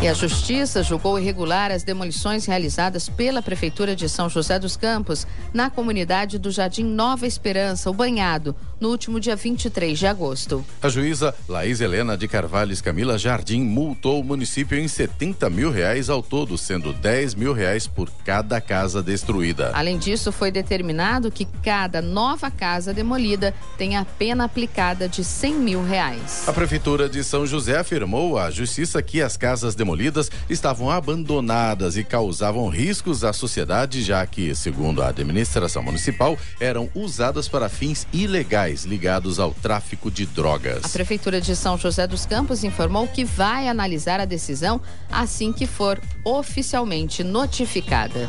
[0.00, 5.26] E a Justiça julgou irregular as demolições realizadas pela Prefeitura de São José dos Campos
[5.52, 10.64] na comunidade do Jardim Nova Esperança, o Banhado, no último dia 23 de agosto.
[10.82, 16.08] A juíza Laís Helena de Carvalhos Camila Jardim multou o município em 70 mil reais
[16.08, 19.72] ao todo, sendo 10 mil reais por cada casa destruída.
[19.74, 25.84] Além disso, foi determinado que cada nova casa demolida tenha pena aplicada de 100 mil
[25.84, 26.44] reais.
[26.46, 32.04] A Prefeitura de São José afirmou à Justiça que as casas demolidas estavam abandonadas e
[32.04, 38.67] causavam riscos à sociedade, já que, segundo a administração municipal, eram usadas para fins ilegais
[38.84, 40.84] ligados ao tráfico de drogas.
[40.84, 45.66] A Prefeitura de São José dos Campos informou que vai analisar a decisão assim que
[45.66, 48.28] for oficialmente notificada.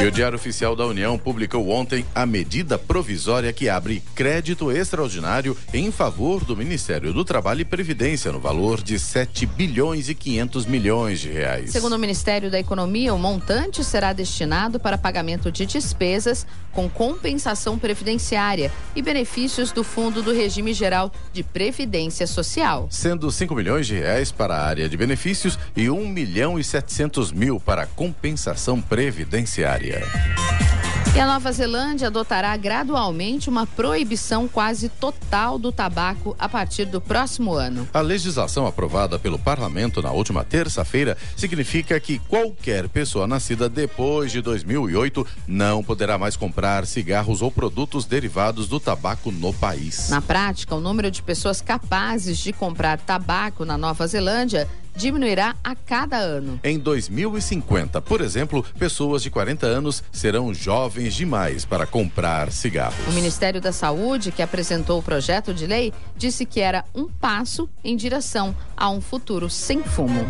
[0.00, 5.56] E o Diário Oficial da União publicou ontem a medida provisória que abre crédito extraordinário
[5.74, 10.66] em favor do Ministério do Trabalho e Previdência no valor de 7 bilhões e 500
[10.66, 11.72] milhões de reais.
[11.72, 17.76] Segundo o Ministério da Economia, o montante será destinado para pagamento de despesas com compensação
[17.76, 22.86] previdenciária e benefícios do Fundo do Regime Geral de Previdência Social.
[22.88, 27.32] Sendo 5 milhões de reais para a área de benefícios e 1 milhão e 700
[27.32, 29.87] mil para compensação previdenciária.
[31.18, 37.00] E a Nova Zelândia adotará gradualmente uma proibição quase total do tabaco a partir do
[37.00, 37.88] próximo ano.
[37.92, 44.40] A legislação aprovada pelo parlamento na última terça-feira significa que qualquer pessoa nascida depois de
[44.40, 50.10] 2008 não poderá mais comprar cigarros ou produtos derivados do tabaco no país.
[50.10, 55.76] Na prática, o número de pessoas capazes de comprar tabaco na Nova Zelândia diminuirá a
[55.76, 56.58] cada ano.
[56.62, 62.98] Em 2050, por exemplo, pessoas de 40 anos serão jovens demais para comprar cigarros.
[63.06, 67.68] O Ministério da Saúde, que apresentou o projeto de lei, disse que era um passo
[67.84, 70.26] em direção a um futuro sem fumo.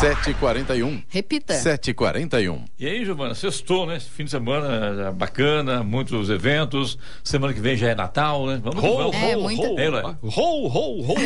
[0.00, 1.02] 7h41.
[1.08, 1.54] Repita.
[1.54, 2.64] 7h41.
[2.78, 3.98] E aí, Giovana, sextou, né?
[3.98, 6.98] Fim de semana bacana, muitos eventos.
[7.24, 8.60] Semana que vem já é Natal, né?
[8.62, 9.16] Vamos, Ho, vamos.
[9.16, 10.16] É, ho, É, né?
[10.22, 10.28] ho,
[10.68, 11.16] ho, ho.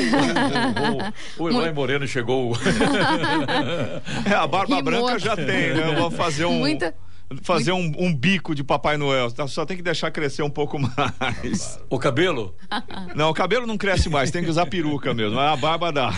[1.39, 2.53] O Eloy Moreno chegou.
[4.31, 4.83] É, a barba Rimou.
[4.93, 5.89] branca já tem, né?
[5.89, 6.59] Eu vou fazer um.
[6.59, 6.95] Muita-
[7.43, 9.31] Fazer um, um bico de Papai Noel.
[9.31, 11.79] Tá, Só tem que deixar crescer um pouco mais.
[11.89, 12.57] o cabelo?
[13.15, 15.39] Não, o cabelo não cresce mais, tem que usar peruca mesmo.
[15.39, 16.13] A barba dá.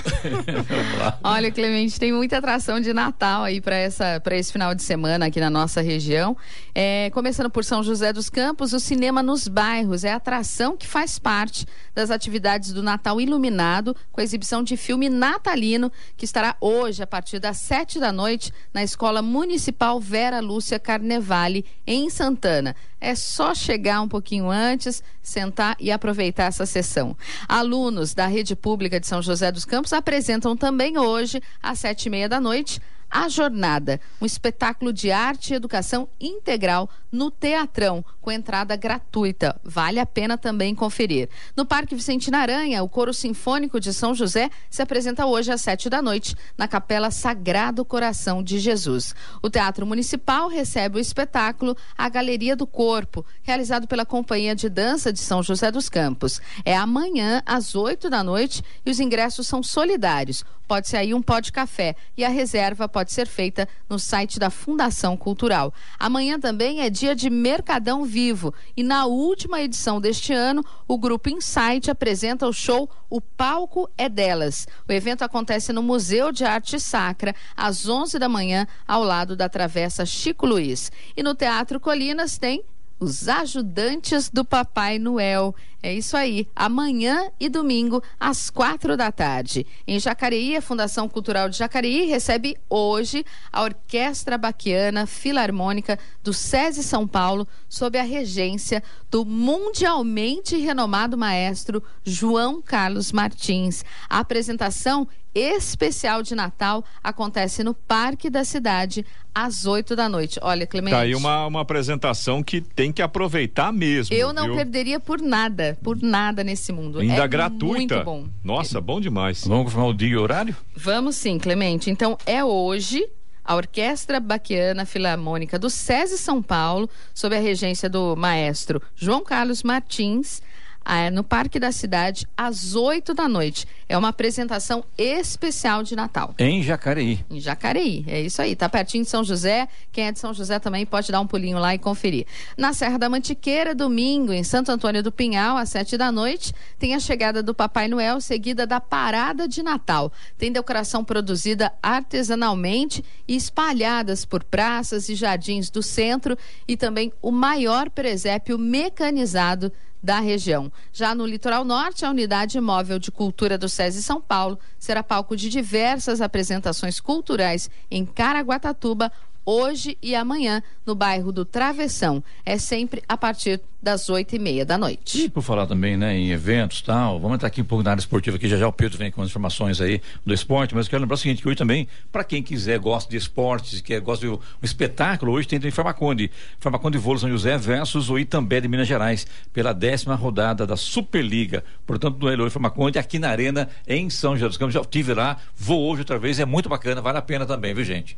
[1.23, 5.27] Olha, Clemente, tem muita atração de Natal aí para essa para esse final de semana
[5.27, 6.35] aqui na nossa região.
[6.75, 10.87] É, começando por São José dos Campos, o cinema nos bairros é a atração que
[10.87, 16.57] faz parte das atividades do Natal Iluminado, com a exibição de filme natalino que estará
[16.59, 22.77] hoje a partir das sete da noite na Escola Municipal Vera Lúcia Carnevale em Santana.
[23.01, 27.17] É só chegar um pouquinho antes, sentar e aproveitar essa sessão.
[27.49, 32.11] Alunos da rede pública de São José dos Campos apresentam também hoje, às sete e
[32.11, 32.81] meia da noite,
[33.15, 39.61] A Jornada, um espetáculo de arte e educação integral no Teatrão, com entrada gratuita.
[39.63, 41.29] Vale a pena também conferir.
[41.55, 45.91] No Parque Vicente Aranha, o Coro Sinfônico de São José se apresenta hoje às sete
[45.91, 49.15] da noite, na Capela Sagrado Coração de Jesus.
[49.43, 55.13] O Teatro Municipal recebe o espetáculo A Galeria do Corpo, realizado pela Companhia de Dança
[55.13, 56.41] de São José dos Campos.
[56.65, 60.43] É amanhã, às oito da noite, e os ingressos são solidários.
[60.67, 64.39] Pode ser aí um pó de café e a reserva pode ser feita no site
[64.39, 65.73] da Fundação Cultural.
[65.99, 71.31] Amanhã também é dia de Mercadão Vivo e na última edição deste ano, o grupo
[71.31, 74.69] Insight apresenta o show O Palco é Delas.
[74.89, 79.49] O evento acontece no Museu de Arte Sacra às 11 da manhã, ao lado da
[79.49, 80.93] Travessa Chico Luiz.
[81.17, 82.63] E no Teatro Colinas tem
[83.03, 85.53] os ajudantes do Papai Noel.
[85.83, 89.67] É isso aí, amanhã e domingo, às quatro da tarde.
[89.85, 96.85] Em Jacareí, a Fundação Cultural de Jacareí recebe hoje a Orquestra Baquiana Filarmônica do SESI
[96.85, 98.81] São Paulo, sob a regência
[99.11, 103.85] do mundialmente renomado maestro João Carlos Martins.
[104.09, 109.05] A apresentação especial de Natal acontece no Parque da Cidade
[109.35, 110.39] às 8 da noite.
[110.43, 110.95] Olha, Clemente.
[110.95, 114.15] Tá aí uma, uma apresentação que tem que aproveitar mesmo.
[114.15, 114.57] Eu não viu?
[114.57, 117.01] perderia por nada, por nada nesse mundo.
[117.01, 117.97] Ainda é gratuita.
[117.97, 118.27] Muito bom.
[118.45, 119.47] Nossa, bom demais.
[119.47, 120.57] Vamos confirmar o dia e horário?
[120.77, 121.91] Vamos sim, Clemente.
[121.91, 123.05] Então é hoje.
[123.45, 129.65] A Orquestra Baquiana Filarmônica do SESI São Paulo, sob a regência do maestro João Carlos
[129.65, 130.41] Martins,
[130.85, 133.67] ah, no Parque da Cidade às 8 da noite.
[133.89, 136.35] É uma apresentação especial de Natal.
[136.39, 137.25] Em Jacareí.
[137.31, 138.57] Em Jacareí, é isso aí.
[138.57, 139.69] Tá pertinho de São José.
[139.91, 142.27] Quem é de São José também pode dar um pulinho lá e conferir.
[142.57, 146.95] Na Serra da Mantiqueira, domingo, em Santo Antônio do Pinhal, às 7 da noite, tem
[146.95, 150.13] a chegada do Papai Noel, seguida da parada de Natal.
[150.39, 157.31] Tem decoração produzida artesanalmente e espalhadas por praças e jardins do centro e também o
[157.31, 159.73] maior presépio mecanizado
[160.03, 160.71] da região.
[160.93, 165.37] Já no litoral norte, a unidade móvel de cultura do SESI São Paulo será palco
[165.37, 169.13] de diversas apresentações culturais em Caraguatatuba,
[169.45, 172.23] hoje e amanhã no bairro do Travessão.
[172.45, 175.25] É sempre a partir das oito e meia da noite.
[175.25, 178.01] E por falar também, né, em eventos tal, vamos entrar aqui um pouco na área
[178.01, 180.91] esportiva aqui, já já o Pedro vem com as informações aí do esporte, mas eu
[180.91, 184.25] quero lembrar o seguinte, que hoje também, para quem quiser, gosta de esportes, quer, gosta
[184.25, 186.31] de um espetáculo, hoje tem em Farmaconde,
[186.61, 191.65] Farmaconde Vôlei São José versus o Itambé de Minas Gerais, pela décima rodada da Superliga,
[191.85, 195.39] portanto, do Eloy Farmaconde, aqui na Arena, em São José dos Campos, já estive lá,
[195.57, 198.17] vou hoje outra vez, é muito bacana, vale a pena também, viu gente?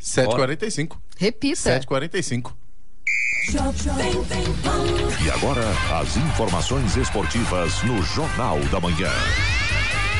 [0.00, 0.96] 7h45.
[1.18, 1.80] Repita.
[1.80, 2.52] 7h45.
[5.24, 5.62] E agora,
[6.00, 9.10] as informações esportivas no Jornal da Manhã.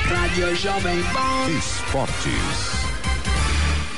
[0.04, 1.50] Rádio Jovem Pan.
[1.58, 2.86] Esportes.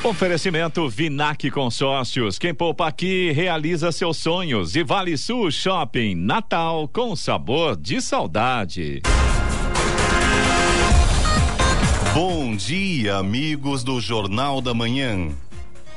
[0.03, 2.39] Oferecimento Vinac Consórcios.
[2.39, 4.75] Quem poupa aqui realiza seus sonhos.
[4.77, 6.15] E Vale Sul Shopping.
[6.15, 9.03] Natal com sabor de saudade.
[12.15, 15.29] Bom dia, amigos do Jornal da Manhã.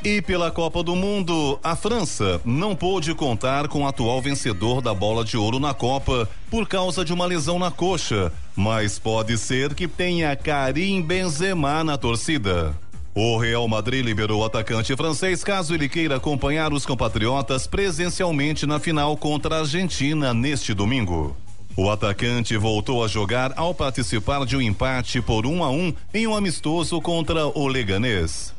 [0.03, 4.95] E pela Copa do Mundo, a França não pôde contar com o atual vencedor da
[4.95, 9.75] bola de ouro na Copa por causa de uma lesão na coxa, mas pode ser
[9.75, 12.75] que tenha Karim Benzema na torcida.
[13.13, 18.79] O Real Madrid liberou o atacante francês caso ele queira acompanhar os compatriotas presencialmente na
[18.79, 21.37] final contra a Argentina neste domingo.
[21.77, 25.73] O atacante voltou a jogar ao participar de um empate por 1 um a 1
[25.75, 28.51] um em um amistoso contra o Leganês.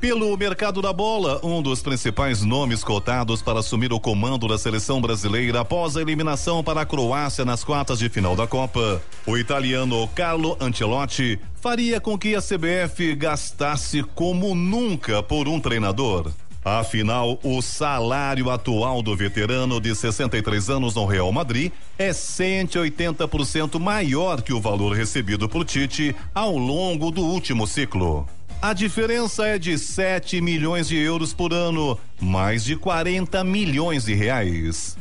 [0.00, 4.98] Pelo mercado da bola, um dos principais nomes cotados para assumir o comando da seleção
[4.98, 10.08] brasileira após a eliminação para a Croácia nas quartas de final da Copa, o italiano
[10.14, 16.32] Carlo Ancelotti faria com que a CBF gastasse como nunca por um treinador.
[16.64, 24.40] Afinal, o salário atual do veterano de 63 anos no Real Madrid é 180% maior
[24.40, 28.26] que o valor recebido por Tite ao longo do último ciclo.
[28.62, 34.12] A diferença é de 7 milhões de euros por ano, mais de 40 milhões de
[34.12, 34.98] reais.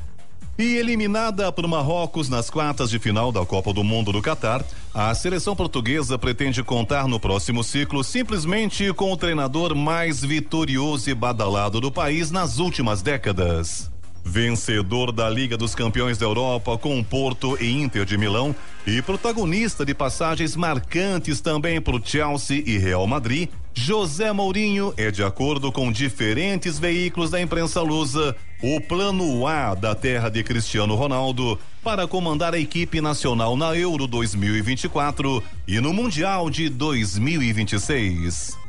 [0.57, 5.13] E eliminada por Marrocos nas quartas de final da Copa do Mundo do Catar, a
[5.13, 11.81] seleção portuguesa pretende contar no próximo ciclo simplesmente com o treinador mais vitorioso e badalado
[11.81, 13.91] do país nas últimas décadas.
[14.29, 18.55] Vencedor da Liga dos Campeões da Europa com Porto e Inter de Milão
[18.85, 25.23] e protagonista de passagens marcantes também o Chelsea e Real Madrid, José Mourinho é, de
[25.23, 31.57] acordo com diferentes veículos da imprensa lusa, o plano A da terra de Cristiano Ronaldo
[31.83, 38.59] para comandar a equipe nacional na Euro 2024 e no Mundial de 2026.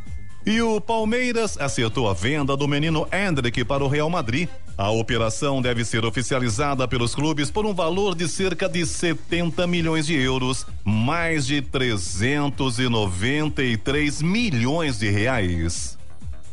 [0.47, 4.49] E o Palmeiras acertou a venda do menino Hendrick para o Real Madrid.
[4.77, 10.07] A operação deve ser oficializada pelos clubes por um valor de cerca de 70 milhões
[10.07, 15.99] de euros, mais de 393 milhões de reais.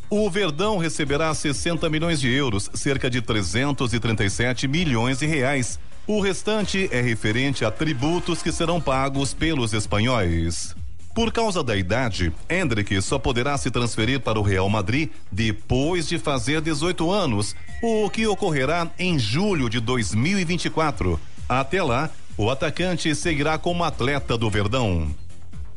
[0.09, 5.79] O Verdão receberá 60 milhões de euros, cerca de 337 milhões de reais.
[6.05, 10.75] O restante é referente a tributos que serão pagos pelos espanhóis.
[11.13, 16.19] Por causa da idade, Hendrick só poderá se transferir para o Real Madrid depois de
[16.19, 21.19] fazer 18 anos, o que ocorrerá em julho de 2024.
[21.47, 25.13] Até lá, o atacante seguirá como atleta do Verdão.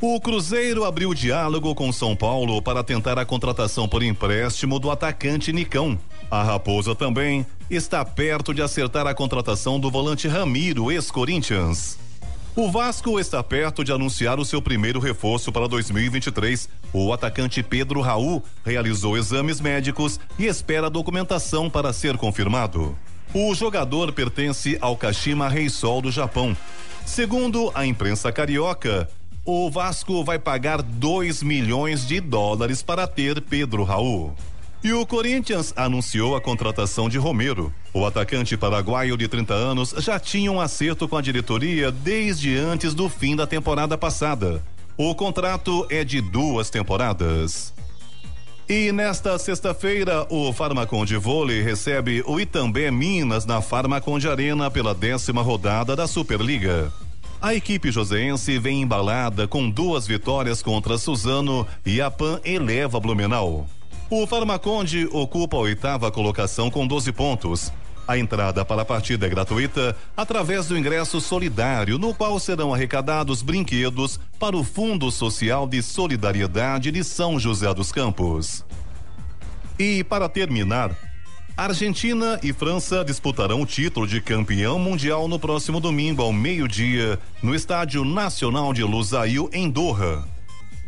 [0.01, 5.53] O Cruzeiro abriu diálogo com São Paulo para tentar a contratação por empréstimo do atacante
[5.53, 5.99] Nicão.
[6.31, 11.99] A Raposa também está perto de acertar a contratação do volante Ramiro, ex-Corinthians.
[12.61, 16.69] O Vasco está perto de anunciar o seu primeiro reforço para 2023.
[16.93, 22.95] O atacante Pedro Raul realizou exames médicos e espera a documentação para ser confirmado.
[23.33, 26.55] O jogador pertence ao Kashima Reysol do Japão.
[27.07, 29.09] Segundo a imprensa carioca,
[29.43, 34.35] o Vasco vai pagar 2 milhões de dólares para ter Pedro Raul.
[34.83, 37.70] E o Corinthians anunciou a contratação de Romero.
[37.93, 42.95] O atacante paraguaio de 30 anos já tinha um acerto com a diretoria desde antes
[42.95, 44.62] do fim da temporada passada.
[44.97, 47.74] O contrato é de duas temporadas.
[48.66, 55.43] E nesta sexta-feira, o Farmaconde Vôlei recebe o Itambé Minas na Farmaconde Arena pela décima
[55.43, 56.91] rodada da Superliga.
[57.43, 63.66] A equipe joseense vem embalada com duas vitórias contra Suzano e a PAN eleva Blumenau.
[64.13, 67.73] O Farmaconde ocupa a oitava colocação com 12 pontos.
[68.09, 73.41] A entrada para a partida é gratuita através do ingresso solidário, no qual serão arrecadados
[73.41, 78.65] brinquedos para o Fundo Social de Solidariedade de São José dos Campos.
[79.79, 80.91] E para terminar,
[81.57, 87.55] Argentina e França disputarão o título de campeão mundial no próximo domingo ao meio-dia no
[87.55, 90.25] Estádio Nacional de Lusail em Doha.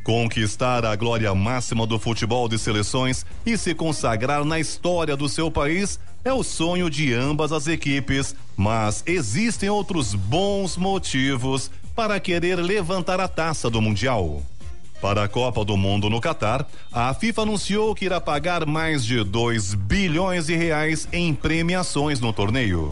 [0.02, 5.48] Conquistar a glória máxima do futebol de seleções e se consagrar na história do seu
[5.48, 12.56] país é o sonho de ambas as equipes, mas existem outros bons motivos para querer
[12.56, 14.42] levantar a taça do Mundial.
[15.00, 19.22] Para a Copa do Mundo no Catar, a FIFA anunciou que irá pagar mais de
[19.22, 22.90] 2 bilhões de reais em premiações no torneio.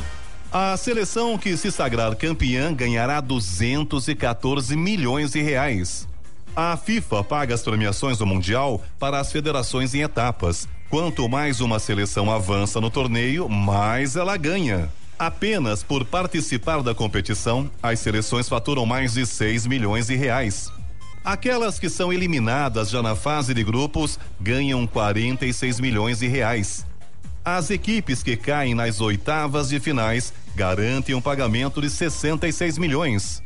[0.52, 6.09] A seleção que se sagrar campeã ganhará 214 milhões de reais.
[6.54, 10.68] A FIFA paga as premiações do Mundial para as federações em etapas.
[10.88, 14.88] Quanto mais uma seleção avança no torneio, mais ela ganha.
[15.16, 20.72] Apenas por participar da competição, as seleções faturam mais de 6 milhões de reais.
[21.24, 26.84] Aquelas que são eliminadas já na fase de grupos ganham 46 milhões de reais.
[27.44, 33.42] As equipes que caem nas oitavas de finais garantem um pagamento de 66 milhões.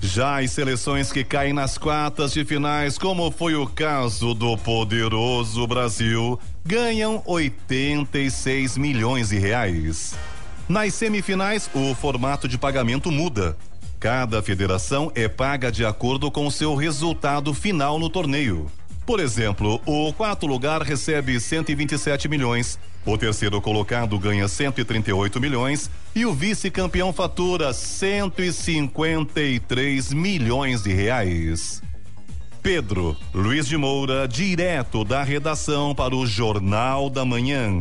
[0.00, 5.66] Já as seleções que caem nas quartas de finais, como foi o caso do poderoso
[5.66, 10.14] Brasil, ganham 86 milhões de reais.
[10.68, 13.56] Nas semifinais, o formato de pagamento muda.
[13.98, 18.70] Cada federação é paga de acordo com seu resultado final no torneio.
[19.06, 26.26] Por exemplo, o quarto lugar recebe 127 milhões, o terceiro colocado ganha 138 milhões e
[26.26, 31.82] o vice-campeão fatura 153 milhões de reais.
[32.62, 37.80] Pedro Luiz de Moura, direto da redação para o Jornal da Manhã.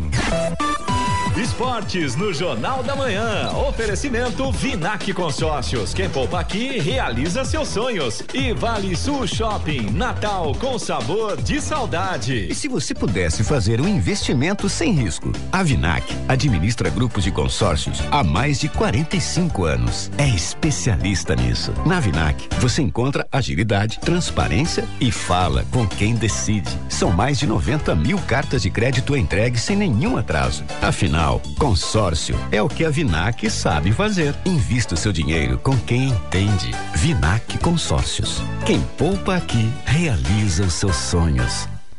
[1.38, 3.52] Esportes no Jornal da Manhã.
[3.68, 5.94] Oferecimento Vinac Consórcios.
[5.94, 8.22] Quem poupa aqui realiza seus sonhos.
[8.34, 9.92] E Vale Sul Shopping.
[9.92, 12.48] Natal com sabor de saudade.
[12.50, 15.32] E se você pudesse fazer um investimento sem risco?
[15.52, 20.12] A Vinac administra grupos de consórcios há mais de 45 anos.
[20.18, 21.72] É especialista nisso.
[21.86, 26.70] Na Vinac, você encontra agilidade, transparência e fala com quem decide.
[26.90, 30.64] São mais de 90 mil cartas de crédito entregues sem nenhum atraso.
[30.82, 31.19] Afinal,
[31.58, 34.36] consórcio é o que a Vinac sabe fazer.
[34.46, 36.72] Invista o seu dinheiro com quem entende.
[36.96, 38.42] Vinac Consórcios.
[38.66, 41.68] Quem poupa aqui realiza os seus sonhos.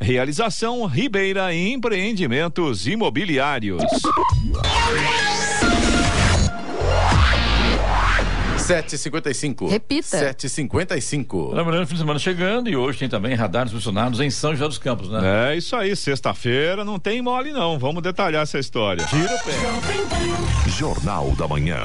[0.00, 3.82] Realização Ribeira Empreendimentos Imobiliários.
[8.66, 9.70] 7h55.
[9.70, 10.34] Repita.
[10.34, 11.54] 7h55.
[11.54, 14.78] Lembrando, fim de semana chegando e hoje tem também radares funcionados em São José dos
[14.78, 15.52] Campos, né?
[15.52, 17.78] É isso aí, sexta-feira não tem mole não.
[17.78, 19.04] Vamos detalhar essa história.
[19.06, 20.70] Tira o pé.
[20.70, 21.78] Jornal da Manhã.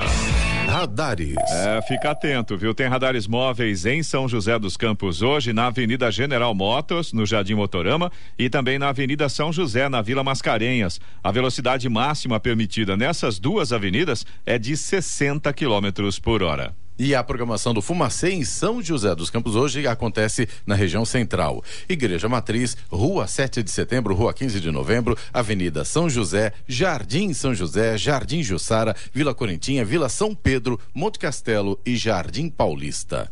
[0.71, 1.35] Radares.
[1.51, 2.73] É, fica atento, viu?
[2.73, 7.55] Tem radares móveis em São José dos Campos hoje, na Avenida General Motors, no Jardim
[7.55, 8.09] Motorama,
[8.39, 11.01] e também na Avenida São José, na Vila Mascarenhas.
[11.21, 16.73] A velocidade máxima permitida nessas duas avenidas é de 60 quilômetros por hora.
[16.97, 21.63] E a programação do Fumacê em São José dos Campos hoje acontece na região central.
[21.89, 27.53] Igreja Matriz, Rua 7 de Setembro, Rua 15 de Novembro, Avenida São José, Jardim São
[27.53, 33.31] José, Jardim Jussara, Vila Corintinha, Vila São Pedro, Monte Castelo e Jardim Paulista.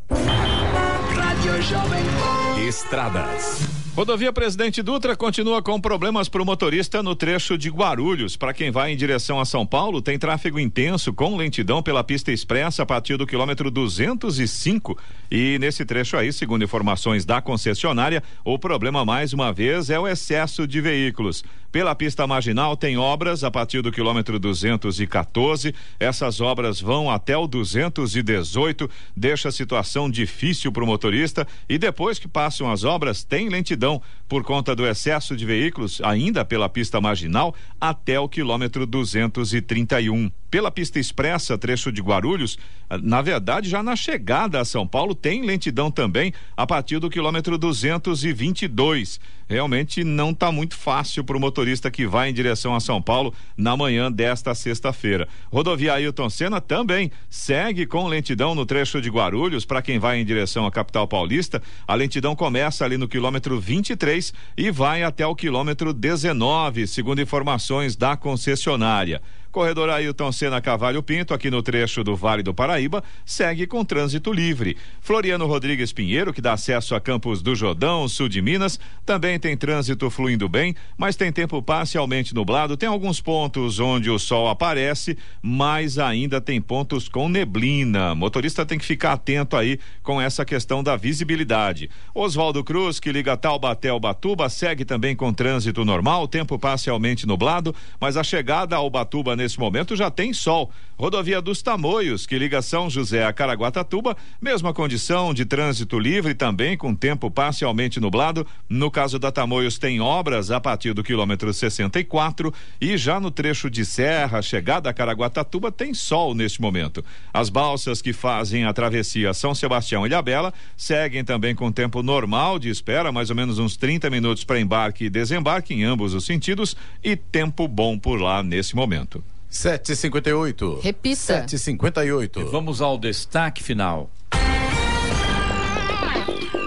[2.68, 3.79] Estradas.
[4.00, 8.38] Rodovia Presidente Dutra continua com problemas para o motorista no trecho de Guarulhos.
[8.38, 12.32] Para quem vai em direção a São Paulo, tem tráfego intenso com lentidão pela pista
[12.32, 14.98] expressa a partir do quilômetro 205.
[15.30, 20.08] E nesse trecho aí, segundo informações da concessionária, o problema mais uma vez é o
[20.08, 21.44] excesso de veículos.
[21.72, 25.76] Pela pista marginal tem obras a partir do quilômetro 214.
[26.00, 32.18] Essas obras vão até o 218, deixa a situação difícil para o motorista e depois
[32.18, 37.00] que passam as obras tem lentidão por conta do excesso de veículos ainda pela pista
[37.00, 40.32] marginal até o quilômetro 231.
[40.50, 42.58] Pela pista expressa, trecho de Guarulhos,
[43.04, 47.56] na verdade, já na chegada a São Paulo tem lentidão também a partir do quilômetro
[47.56, 49.20] 222.
[49.48, 51.59] Realmente não está muito fácil para o motorista
[51.92, 55.28] que vai em direção a São Paulo na manhã desta sexta-feira.
[55.52, 60.26] Rodovia Ailton Senna também segue com lentidão no trecho de Guarulhos para quem vai em
[60.26, 61.62] direção à capital paulista.
[61.88, 67.96] A lentidão começa ali no quilômetro 23 e vai até o quilômetro 19, segundo informações
[67.96, 69.22] da concessionária.
[69.52, 74.32] Corredor Ailton Senna Cavalho Pinto, aqui no trecho do Vale do Paraíba, segue com trânsito
[74.32, 74.78] livre.
[75.02, 79.58] Floriano Rodrigues Pinheiro, que dá acesso a Campos do Jordão, sul de Minas, também tem
[79.58, 82.78] trânsito fluindo bem, mas tem tempo parcialmente nublado.
[82.78, 88.14] Tem alguns pontos onde o sol aparece, mas ainda tem pontos com neblina.
[88.14, 91.90] Motorista tem que ficar atento aí com essa questão da visibilidade.
[92.14, 97.74] Oswaldo Cruz, que liga Taubaté ao Batuba, segue também com trânsito normal, tempo parcialmente nublado,
[98.00, 100.72] mas a chegada ao Batuba nesse momento já tem sol.
[100.98, 106.76] Rodovia dos Tamoios, que liga São José a Caraguatatuba, mesma condição de trânsito livre também
[106.76, 108.46] com tempo parcialmente nublado.
[108.68, 113.70] No caso da Tamoios tem obras a partir do quilômetro 64 e já no trecho
[113.70, 117.04] de serra, chegada a Caraguatatuba, tem sol neste momento.
[117.34, 122.60] As balsas que fazem a travessia São Sebastião e Ilhabela seguem também com tempo normal
[122.60, 126.26] de espera, mais ou menos uns 30 minutos para embarque e desembarque em ambos os
[126.26, 129.24] sentidos e tempo bom por lá nesse momento.
[129.50, 130.80] 758.
[130.82, 131.16] Repita.
[131.16, 132.40] 758.
[132.40, 134.10] E vamos ao destaque final.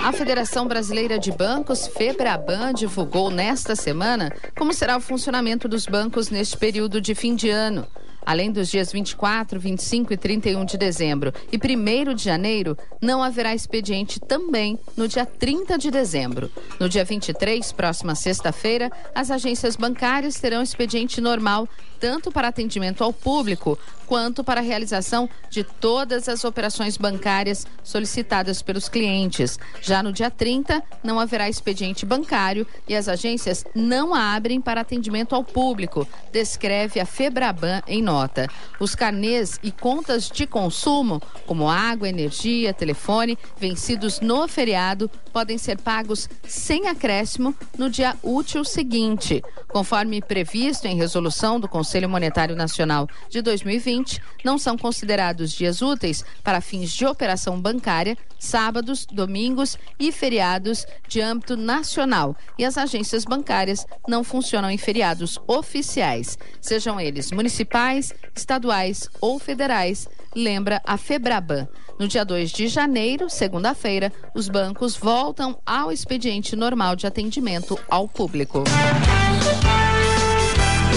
[0.05, 6.28] A Federação Brasileira de Bancos, FEBRABAN, divulgou nesta semana como será o funcionamento dos bancos
[6.28, 7.87] neste período de fim de ano.
[8.24, 13.55] Além dos dias 24, 25 e 31 de dezembro e 1 de janeiro, não haverá
[13.55, 16.51] expediente também no dia 30 de dezembro.
[16.78, 21.68] No dia 23, próxima sexta-feira, as agências bancárias terão expediente normal
[22.03, 23.78] tanto para atendimento ao público
[24.09, 29.57] quanto para a realização de todas as operações bancárias solicitadas pelos clientes.
[29.80, 35.34] Já no dia 30, não haverá expediente bancário e as agências não abrem para atendimento
[35.34, 38.48] ao público, descreve a Febraban em nota.
[38.80, 45.78] Os carnês e contas de consumo, como água, energia, telefone, vencidos no feriado, podem ser
[45.78, 53.09] pagos sem acréscimo no dia útil seguinte, conforme previsto em resolução do Conselho Monetário Nacional
[53.28, 60.11] de 2020, não são considerados dias úteis para fins de operação bancária sábados, domingos e
[60.11, 62.36] feriados de âmbito nacional.
[62.59, 70.09] E as agências bancárias não funcionam em feriados oficiais, sejam eles municipais, estaduais ou federais,
[70.34, 71.68] lembra a Febraban.
[71.99, 78.09] No dia 2 de janeiro, segunda-feira, os bancos voltam ao expediente normal de atendimento ao
[78.09, 78.64] público.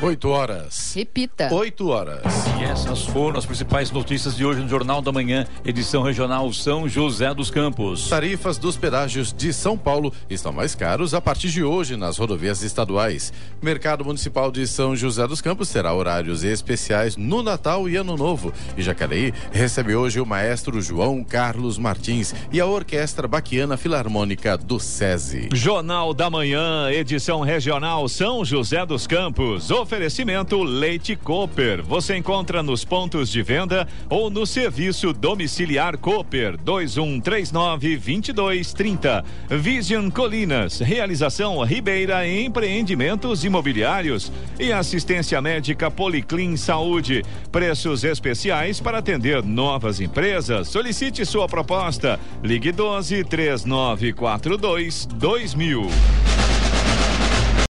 [0.00, 0.92] 8 horas.
[0.94, 1.52] Repita.
[1.52, 2.22] 8 horas.
[2.60, 6.88] E essas foram as principais notícias de hoje no Jornal da Manhã, edição regional São
[6.88, 8.08] José dos Campos.
[8.08, 12.62] Tarifas dos pedágios de São Paulo estão mais caros a partir de hoje nas rodovias
[12.62, 13.32] estaduais.
[13.60, 18.52] Mercado Municipal de São José dos Campos terá horários especiais no Natal e Ano Novo.
[18.76, 24.78] E Jacareí recebe hoje o maestro João Carlos Martins e a Orquestra Baquiana Filarmônica do
[24.78, 25.48] SESI.
[25.52, 29.72] Jornal da Manhã, edição regional São José dos Campos.
[29.88, 31.82] Oferecimento Leite Cooper.
[31.82, 39.24] Você encontra nos pontos de venda ou no serviço domiciliar Cooper 2139 2230.
[39.48, 40.80] Vision Colinas.
[40.80, 44.30] Realização Ribeira Empreendimentos Imobiliários
[44.60, 47.24] e assistência médica Policlin Saúde.
[47.50, 50.68] Preços especiais para atender novas empresas.
[50.68, 52.20] Solicite sua proposta.
[52.42, 55.88] Ligue 12 3942 2000.